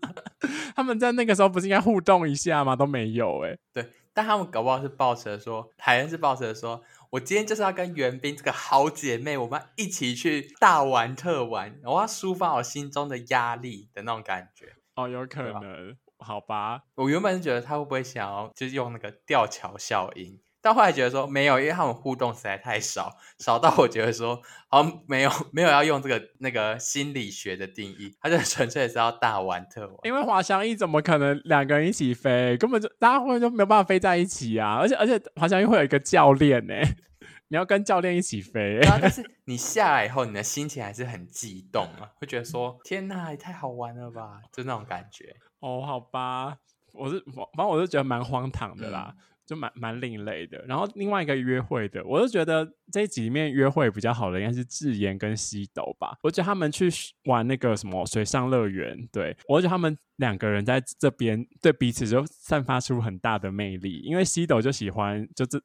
[0.75, 2.75] 他们在那个时候不是应该互动一下吗？
[2.75, 3.59] 都没有哎、欸。
[3.73, 6.81] 对，但他们搞不好是抱持说，海恩是抱持说，
[7.11, 14.73] 我今天就是要跟袁冰这个好姐妹，我们要一起去大玩特玩，我要抒发我心中的压力的那种感觉。
[14.95, 15.95] 哦，有可能。
[16.23, 29.97] 好吧，我原本是觉得他会不会想要就是用那个吊桥效应，但后来觉得说没有，因为他们互动实在太少，少到我觉得说好像没有没有要用这个那个心理学的定义，他就纯粹是要大玩特玩。
[30.03, 32.55] 因为滑翔翼怎么可能两个人一起飞？
[32.57, 34.75] 根本就大家会就没有办法飞在一起啊！
[34.75, 36.73] 而且而且滑翔翼会有一个教练呢，
[37.49, 38.79] 你要跟教练一起飞。
[38.83, 45.35] 但是 你下来以后，你的心情还是很激动啊，会觉得说天哪，也太好玩了吧，就那种感觉。
[45.63, 46.57] 哦，好吧，
[46.91, 50.61] 我是反正我是觉得蛮荒唐的啦，嗯、就蛮蛮另类的。
[50.67, 56.17] 然后另外一个约会的，我就觉得这一集里面约会比较好的应该是智妍跟西斗吧。
[56.21, 56.89] 我觉得他们去
[57.27, 63.99] 玩那个什么水上乐园，对，我觉得他们两个人在这边对彼此就散发出很大的魅力。
[63.99, 65.57] 因为西斗就喜欢，就这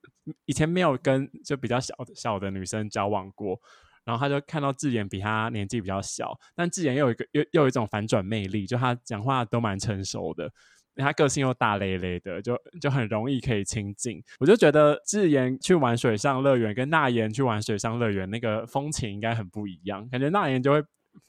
[0.45, 3.61] 以前没有跟就比较小小的女生交往过。
[4.09, 10.51] 然后他就看到智妍比他年纪比较小，但智妍又有一个又又有一种反转魅力，就他讲话都蛮成熟的，
[10.97, 14.25] 他个性又大咧咧的，就就很容易可以亲近。
[14.41, 20.83] 我就觉得智妍去玩水上乐园，跟娜妍去玩水上乐园那个风情应该很不一样，感觉娜妍就会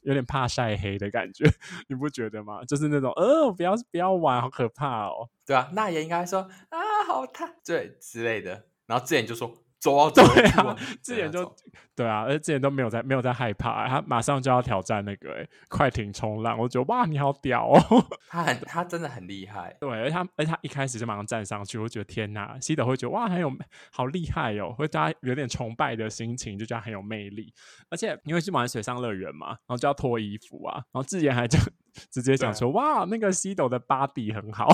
[0.03, 1.43] 有点怕晒黑的感觉，
[1.89, 2.63] 你不觉得吗？
[2.63, 5.27] 就是那种呃，不要不要玩，好可怕哦。
[5.45, 9.53] 对啊，娜妍应该说啊，好烫，对之类的，然后智妍就说。
[9.79, 10.33] 走啊走啊！
[10.35, 11.55] 对啊， 之前就
[11.95, 17.79] 对啊，而且之前都没有在没有在害怕，他马上就要挑战那个哎快艇冲浪，我觉得哇，你好屌哦！
[18.29, 23.51] 他很他真的很厉害，对，而他而他一开始就马上站上去，我觉得天哪，西德会觉得哇很有
[23.91, 27.53] 好厉害哦，会大家有点崇拜的心情，就觉得很有魅力。
[27.89, 31.57] 而且因为是玩水上乐园嘛，然后就要脱衣服啊，然后智妍还就
[32.11, 34.67] 直接讲说哇，那个西斗的 body 很好。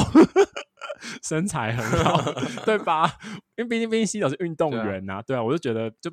[1.23, 2.21] 身材很好，
[2.65, 3.11] 对吧？
[3.55, 6.11] 因为毕竟毕竟西斗是运动员呐、啊，对啊，我就觉得就，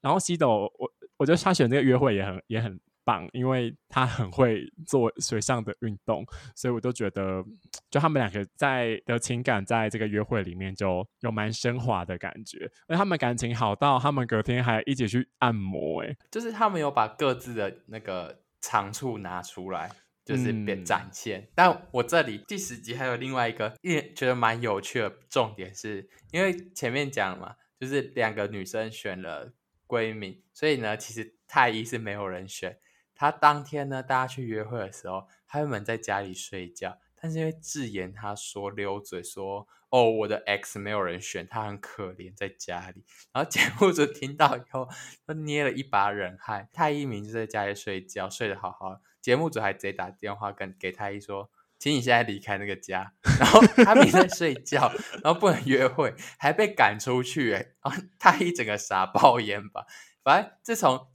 [0.00, 6.24] 然后西斗我我觉得他选这个约会也很也很棒，因为他很会做水上的运动，
[6.56, 7.44] 所以我都觉得
[7.90, 19.90] 就他们两个在的情感在这个约会里面就有蛮升华的感觉，而他们感情好到他们隔天还一起去按摩、欸，诶，就是他们有把各自的那个长处拿出来。
[20.24, 21.40] 就是别展现。
[21.40, 29.52] 嗯、但我这里第十集还有另外一个一觉得蛮有趣的重点是，因为前面讲嘛，就是两个女生选了
[29.86, 32.78] 闺蜜，所以呢，其实太医是没有人选。
[33.14, 39.68] 他当天呢，大家去约会的时候，他们在家里睡觉，但是因为智妍他说溜嘴说。
[39.90, 43.04] 哦，我的 X 没有人选，他很可怜，在家里。
[43.32, 44.88] 然后节目组听到以后，
[45.24, 46.68] 都捏了一把冷汗。
[46.72, 49.00] 太一明就在家里睡觉，睡得好好。
[49.24, 53.14] 节目组还直接打电话跟给太一说，请你现在离开那个家。
[53.40, 54.92] 然后他明在睡觉，
[55.24, 57.54] 然后不能约会，还被赶出去。
[57.54, 59.86] 哎，然后太一整个傻爆眼吧。
[60.22, 61.08] 反正自从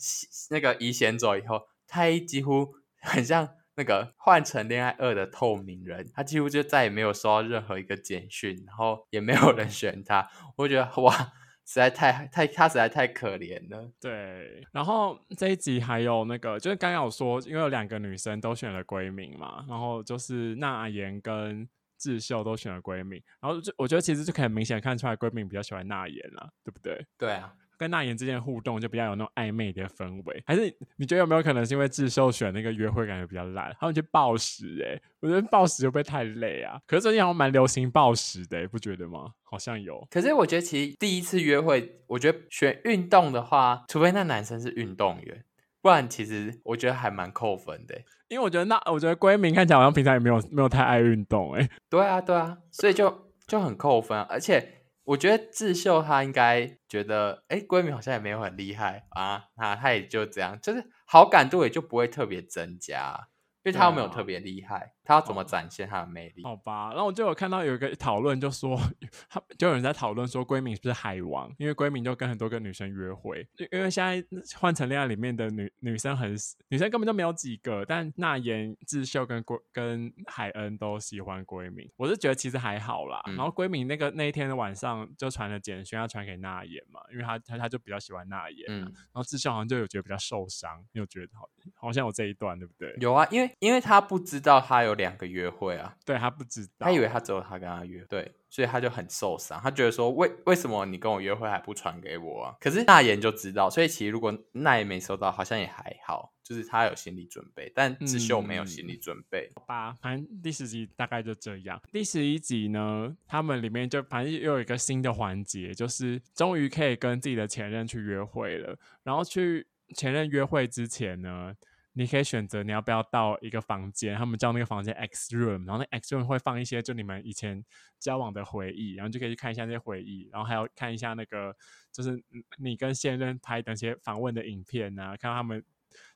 [0.50, 3.50] 那个怡贤走以后，太一几乎很像。
[3.76, 10.30] 那个换成恋爱二的透明人，他几乎就再也没有收到任何一个简讯，然后也没有人选他。
[10.58, 11.32] 我觉得哇，
[11.70, 13.88] 实在太太他实在太可怜了。
[14.02, 27.06] 对，然后这一集还有那个，就是刚刚有说，因为有两个女生都选了闺蜜嘛，然后就是娜妍跟智秀都选了闺蜜，然后就我觉得其实就可以明显看出来闺蜜比较喜欢娜妍了，对不对？
[27.20, 27.54] 对啊。
[27.80, 36.78] 跟那妍之间的互动就比较有那种暧昧的氛围，还是你觉得有没有可能是因为智秀选那个约会感觉比较烂，他们去暴食哎、欸，我觉得暴食会不会太累啊？
[36.86, 39.32] 可是最近好像蛮流行暴食的、欸，不觉得吗？
[39.44, 40.06] 好像有。
[40.12, 45.46] 可是我觉得其实第一次约会，我觉得选运动的话，除非那男生是运动员，
[45.82, 48.06] 不然其实我觉得还蛮扣分的、欸。
[48.28, 51.70] 因为我觉得那我觉得归敏看起来好像平常也没有没有太爱运动哎、欸。
[51.90, 54.76] 对啊对啊，所以就就很扣分，而且。
[55.10, 63.28] 我觉得智秀她应该觉得，哎，闺蜜好像也没有很厉害啊，那她也就这样，就是好感度也就不会特别增加。
[63.64, 66.44] 因为他又没有特别厉害，他要怎么展现他的魅力？
[66.44, 68.80] 好吧，然后我就有看到有一个讨论，就说
[69.28, 71.52] 他就有人在讨论说，闺蜜是不是海王？
[71.58, 73.40] 因为闺蜜就跟很多个女生约会，
[73.72, 74.24] 因为现在
[74.60, 76.36] 换成恋爱里面的女女生很
[76.68, 81.90] 女生根本就没有几个，但那妍、智秀跟归跟海恩都喜欢归敏。
[81.98, 83.20] 我是觉得其实还好啦。
[83.26, 88.68] 嗯、然后归敏那个那一天的晚上就传了简讯，要传给娜妍嘛，因为她她她就比较喜欢娜妍。
[88.70, 92.96] 嗯，然后智秀好像就有觉得比较受伤，你有觉得好好像有这一段对不对？
[93.00, 93.50] 有啊，因为。
[93.58, 102.56] 因为她不知道她有两个约会啊，对，他不知道，他以为他只有他跟他约，对，所以他就很受伤，他觉得说，为为什么你跟我约会还不传给我啊？
[102.60, 109.50] 可是娜妍就知道，所以其实如果那也没收到，好像也还好，就是他有心理准备，但智秀没有心理准备。
[109.52, 111.82] 嗯、好吧，反正第十集大概就这样。
[111.92, 118.78] 第十一集呢，他们里面就反正又有一个新的环节，就是终于可以跟自己的前任去约会了。
[119.04, 121.54] 然后去前任约会之前呢，
[121.94, 127.66] 你可以选择你要不要到一个房间，他们叫那个房间 X room，然后那 X room 会放一些就你们以前
[128.00, 131.54] 交往的回忆，然后就可以去看一下那些回忆，然后还要看一下那个
[131.92, 132.24] 就是
[132.60, 135.64] 你跟现任拍的那些访问的影片啊，看他们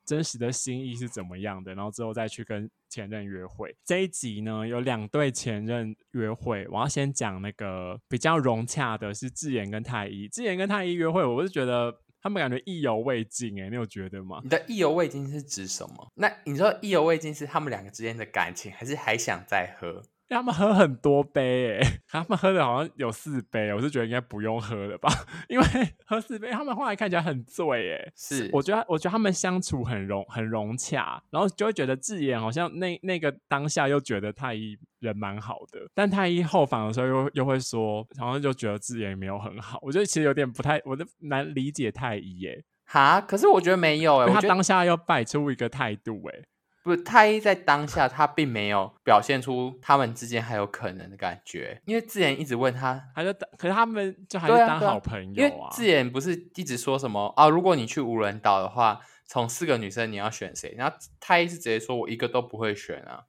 [0.06, 3.76] 真实的心意是怎么样的，然后之后再去跟前任约会。
[3.84, 12.03] 这一集呢，有两对前任约会，我要先讲那个比较融洽的是智妍跟太一，智妍跟太一约会，我是觉得。
[12.24, 14.40] 他们感觉意犹未尽，哎，你有觉得吗？
[14.44, 16.10] 你的意犹未尽是指什么？
[16.16, 20.02] 那你说意犹未尽是他们两个之间的感情，还是还想再喝？
[20.34, 25.10] 他们喝很多杯，哎， 他们喝的好像有四杯，我是觉得应该不用喝了吧，
[25.48, 25.66] 因为
[26.06, 42.56] 喝四杯，他们后来看起来很醉，哎，是，我觉得，我觉得他们相处很融，很融洽，然后就会觉得智妍好像那那个当下又觉得太医人蛮好的，但太医后访的时候又又会说，好像就觉得智妍没有很好，我觉得其实有点不太，我就难理解太一，哎，
[42.86, 46.40] 哈，可是我觉得没有，哎，他当下又摆出一个态度，哎。
[46.84, 55.48] 不是太一在当下，他并没有表现出他们之间还有可能的感觉，因为智妍一直问他，他就可是他们就还是当好朋友啊。
[55.48, 57.48] 啊啊因为智妍不是一直说什么啊？
[57.48, 60.76] 如果你去无人岛的话，从四个女生你要选谁？
[60.78, 63.24] 然后太一是直接说我一个都不会选啊，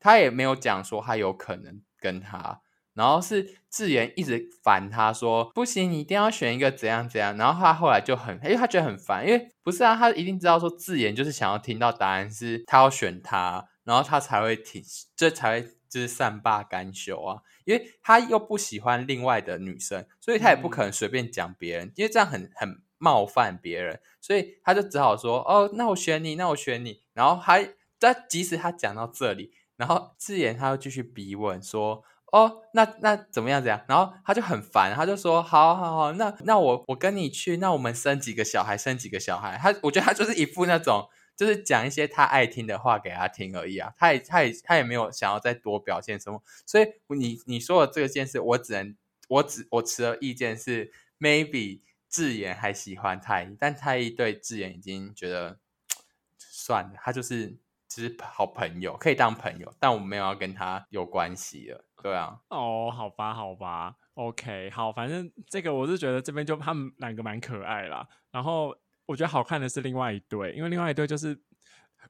[0.00, 2.62] 他也没有讲说他有可能跟他。
[2.98, 7.36] 然后是智妍一直烦他说不行，你一定要选一个怎样怎样。
[7.36, 14.82] 然后他后来就很，因为他觉得很烦，因为不是啊，他一定知道说智妍就是想要听到答案是他要选他，然后他才会挺，
[15.14, 17.42] 这才会就是善罢甘休啊。
[17.64, 27.02] 因为他又不喜欢另外的女生，所以他也不可能随便讲别人，嗯、因为这样很很冒犯别人，所以他就只好说哦，那我选你，那我选你。
[27.14, 32.02] 然后还但即使他讲到这里，然后智妍他又继续逼问说。
[32.30, 33.62] 哦，那那怎么样？
[33.62, 33.80] 怎样？
[33.88, 43.92] 然后他就很烦，他就说：“好好好，那那我我跟你去，那我们生几个小孩，生几个小孩。”他我觉得他就是一副那种，就是讲一些他爱听的话给他听而已啊。
[43.96, 46.42] 他也他也他也没有想要再多表现什么。
[46.66, 48.94] 所以你你说的这个件事，我只能
[49.28, 55.58] 我只我持的意见是，maybe 智妍还喜欢太一，但太一对智妍已经觉得
[56.38, 57.56] 算了，他就是
[57.88, 61.84] 只是好朋友，可以当朋友，但我没有要跟他有关系了。
[62.02, 68.06] 对啊，哦，好吧，好吧，OK，好，反正这个我是觉得这边就他们两个蛮可爱啦。
[68.30, 68.76] 然后
[69.06, 71.40] 我觉得好看的是另外一对，因为另外一对就是。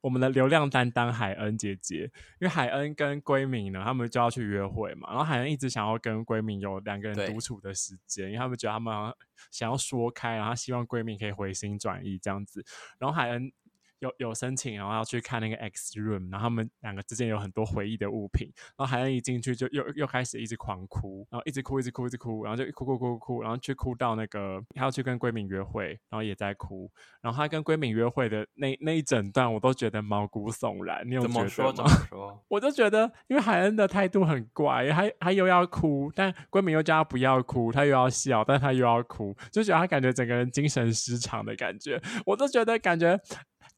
[0.03, 2.03] 我们的流量担当海恩姐姐，
[2.39, 8.95] 因为海恩跟闺蜜呢，他们就要去约会嘛，然后海恩一直想要跟闺蜜有两个人独处的时间，因为他们觉得他们
[9.51, 12.63] 想要说开，然后希望闺蜜可以回心转意这样子，
[12.99, 13.51] 然后海恩。
[14.01, 26.91] 有有申请，然后要去看那个 X room，然后他们两个之间有很多回忆的物品，然后海恩一进去就又又开始一直狂哭，然后一直哭一直哭一直哭，然后就哭哭哭哭哭，然后去哭到那个他要去跟闺蜜约会，然后也在哭，
[27.21, 31.35] 然后他跟闺蜜约会的那那一整段我都觉得毛骨悚然，你有觉得吗？
[31.35, 31.73] 怎么说？
[31.73, 32.45] 怎么说？
[32.49, 43.19] 我就觉得，因为海恩的态度很怪，他他又要哭，但闺蜜又叫他不要哭，他又要笑，但他又要哭，就觉得他感觉整个人精神失常的感觉，我都觉得感觉。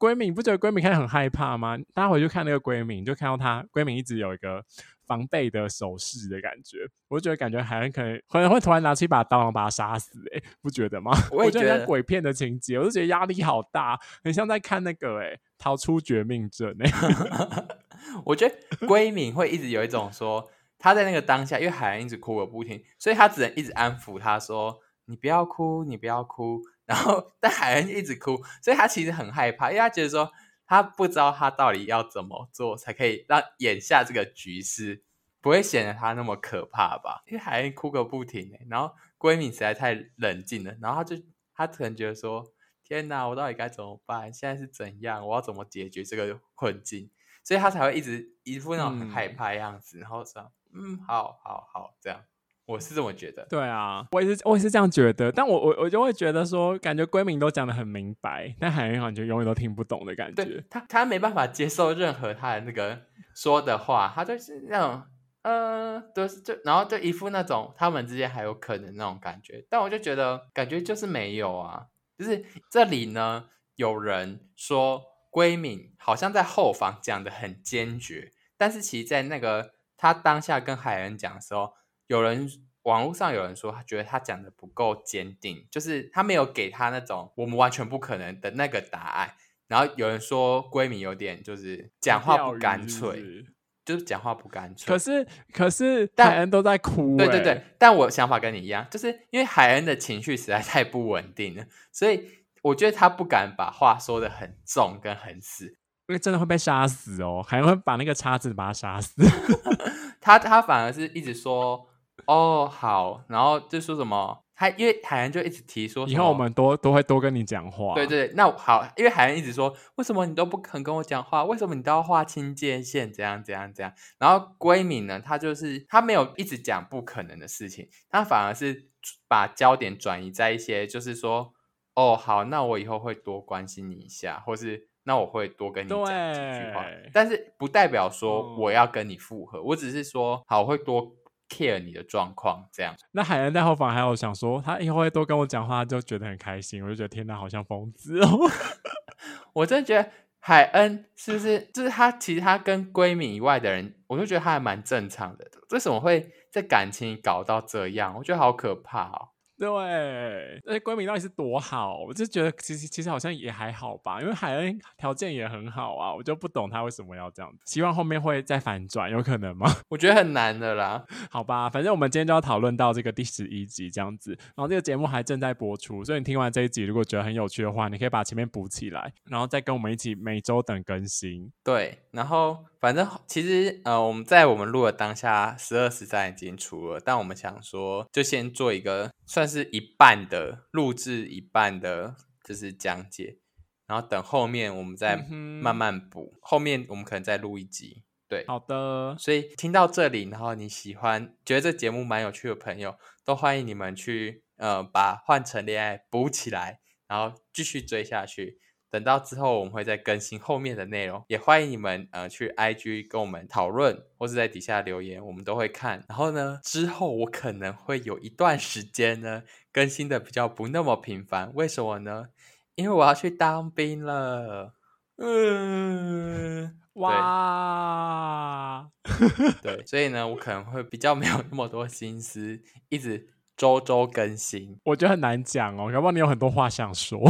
[0.01, 1.77] 闺蜜，你不觉得闺蜜看得很害怕吗？
[1.93, 4.65] 大家回去看那个闺蜜，就看到她闺蜜一直有一个
[5.07, 6.79] 防备的手势的感觉，
[7.09, 11.11] 我就觉得感觉海恩可能可能会突然拿起一把刀，然后把她杀死，欸，哎，不觉得吗？
[11.31, 17.69] 我也觉得，鬼片的情节，我就觉得压力好大，很像在看那个哎，欸，逃出绝命镇哎，欸。
[18.25, 18.55] 我觉得
[18.87, 20.49] 闺蜜会一直有一种说，
[20.79, 30.29] 她在那个当下，因为海恩一直哭个不停，所以她只能一直安抚她说：“你不要哭，你不要哭。”然后，但海恩一直哭，所以他其实很害怕，因为他觉得说
[30.67, 35.05] 他不知道他到底要怎么做才可以让眼下这个局势
[35.41, 37.23] 不会显得他那么可怕吧？
[37.29, 41.23] 因为海恩哭个不停，然后闺蜜实在太冷静了，然后他就
[41.55, 42.45] 他可能觉得说：
[42.83, 44.33] 天哪，我到底该怎么办？
[44.35, 45.25] 现在是怎样？
[45.25, 47.09] 我要怎么解决这个困境？
[47.45, 52.25] 所以他才会一直一副那种很害怕的样子，嗯、然后说：嗯，好好好，这样。
[52.71, 55.33] 我是这么觉得，对啊，我也是，我也是这样觉得。
[55.33, 60.63] 但我我我就会觉得说，感觉闺蜜都讲的很明白，但海恩好像就永远都听不懂的感觉。
[60.71, 62.97] 他他没办法接受任何他的那个
[63.35, 65.03] 说的话，他就是那种，
[65.43, 69.67] 呃，都是就然后就一副那种他们之间还有可能那种感觉。
[69.69, 71.87] 但我就觉得，感觉就是没有啊。
[72.17, 75.03] 就是这里呢，有人说
[75.33, 81.73] 闺蜜好像在后方讲的很坚决，但是其实在那个他当下跟海恩讲的时候。
[82.11, 82.51] 有人
[82.83, 89.35] 网络上有人说，他觉得他讲的不够坚定，就是他没有给他那种我们完全不可能的那个答案。
[89.69, 93.47] 然后有人说闺蜜有点就是讲话不干脆，是是
[93.85, 94.89] 就是讲话不干脆。
[94.89, 97.63] 可是可是海恩都在哭，欸，对对对。
[97.79, 102.29] 但我想法跟你一样，就是因为海恩的情绪实在太不稳定了，所以
[102.63, 105.67] 我觉得他不敢把话说的很重跟很死，
[106.09, 107.41] 因为真的会被杀死哦。
[107.47, 109.23] 海恩会把那个叉子把他杀死，
[110.21, 111.89] 他他反而是一直说。
[112.27, 117.95] 哦，好，然后就说什么，他因为海洋就一直提说，以后我们多都会多跟你讲话。
[117.95, 121.45] 对对，那好，因为海洋一直说，为什么你都不肯跟我讲话？
[121.45, 123.11] 为什么你都要划清界限？
[123.13, 123.93] 怎样怎样怎样？
[124.19, 128.89] 然后闺蜜呢，她就是她没有一直讲不可能的事情，她反而是
[129.27, 131.53] 把焦点转移在一些，就是说，
[131.95, 136.05] 哦，好，那我以后会多关心你一下，或是那我会多跟你讲
[136.35, 141.17] 几句话，但是不代表说我要跟你复合，嗯、我只是说，好，我会多。
[141.51, 142.95] Care 你的状况，这样。
[143.13, 146.83] 那海恩在后方还有想说，他以后会多跟我讲话，就觉得很开心。
[146.83, 148.49] 我就觉得天哪，好像疯子哦！
[149.53, 152.13] 我真的觉得海恩是不是就是他？
[152.13, 155.45] 其实他跟闺蜜以外的人，我就觉得他还蛮正常的。
[155.71, 158.15] 为什么会在感情搞到这样？
[158.17, 159.30] 我觉得好可怕哦。
[159.61, 161.99] 对，那闺蜜到底是多好？
[161.99, 167.59] 我就觉得其实其实好像也还好吧，因为海恩条件也很好啊，我就不懂他为什么要这样子。
[167.67, 169.71] 希望后面会再反转，有可能吗？
[169.91, 171.05] 我觉得很难的啦。
[171.31, 181.53] 好吧，反正我们今天就要讨论到这个第十一集这样子，然后这个节目还正在播出，所以你听完这一集，如果觉得很有趣的话，你可以把前面补起来，然后再跟我们一起每周等更新。
[181.63, 189.50] 对，然后反正其实呃，我们在我们录的当下，十二十三已经出了，但我们想说就先做一个算。
[189.51, 193.39] 是一半的录制，一半的就是讲解，
[193.87, 196.33] 然后等后面我们再慢慢补。
[196.35, 199.17] 嗯、后面我们可能再录一集，对，好的。
[199.19, 208.61] 所以听到这里，然后你喜欢，觉得这节目蛮有趣的朋友，都欢迎你们去呃把《换成恋爱》补起来，然后继续追下去。
[208.91, 216.05] 等到之后，我们会再更新后面的内容，也欢迎你们呃去 IG 跟我们讨论，或是在底下留言，我们都会看。
[216.09, 222.27] 然后呢，之后我可能会有一段时间呢更新的比较不那么频繁，为什么呢？
[222.75, 224.75] 因为我要去当兵了。
[225.19, 228.89] 嗯，哇，
[229.63, 234.79] 对，所以呢，我可能会比较没有那么多心思，一直周周更新。
[234.85, 237.21] 我觉得很难讲哦，要不然你有很多话想说。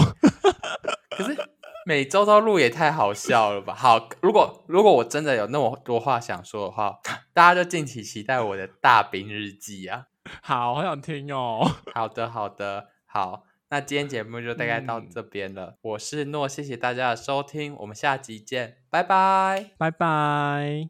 [1.11, 1.37] 可是。
[1.87, 3.75] 每周都录也太好笑了吧？
[3.75, 7.01] 好，如果如果我真的有那么多话想说的话，
[7.33, 10.05] 大家就敬请期待我的大兵日记啊！
[10.43, 11.67] 好，好想听哦。
[11.95, 15.65] 好的，好的，好，那今天节目就大概到这边了。
[15.69, 20.87] 嗯、我是诺，谢谢大家的收听，我们下集见，拜拜，拜拜。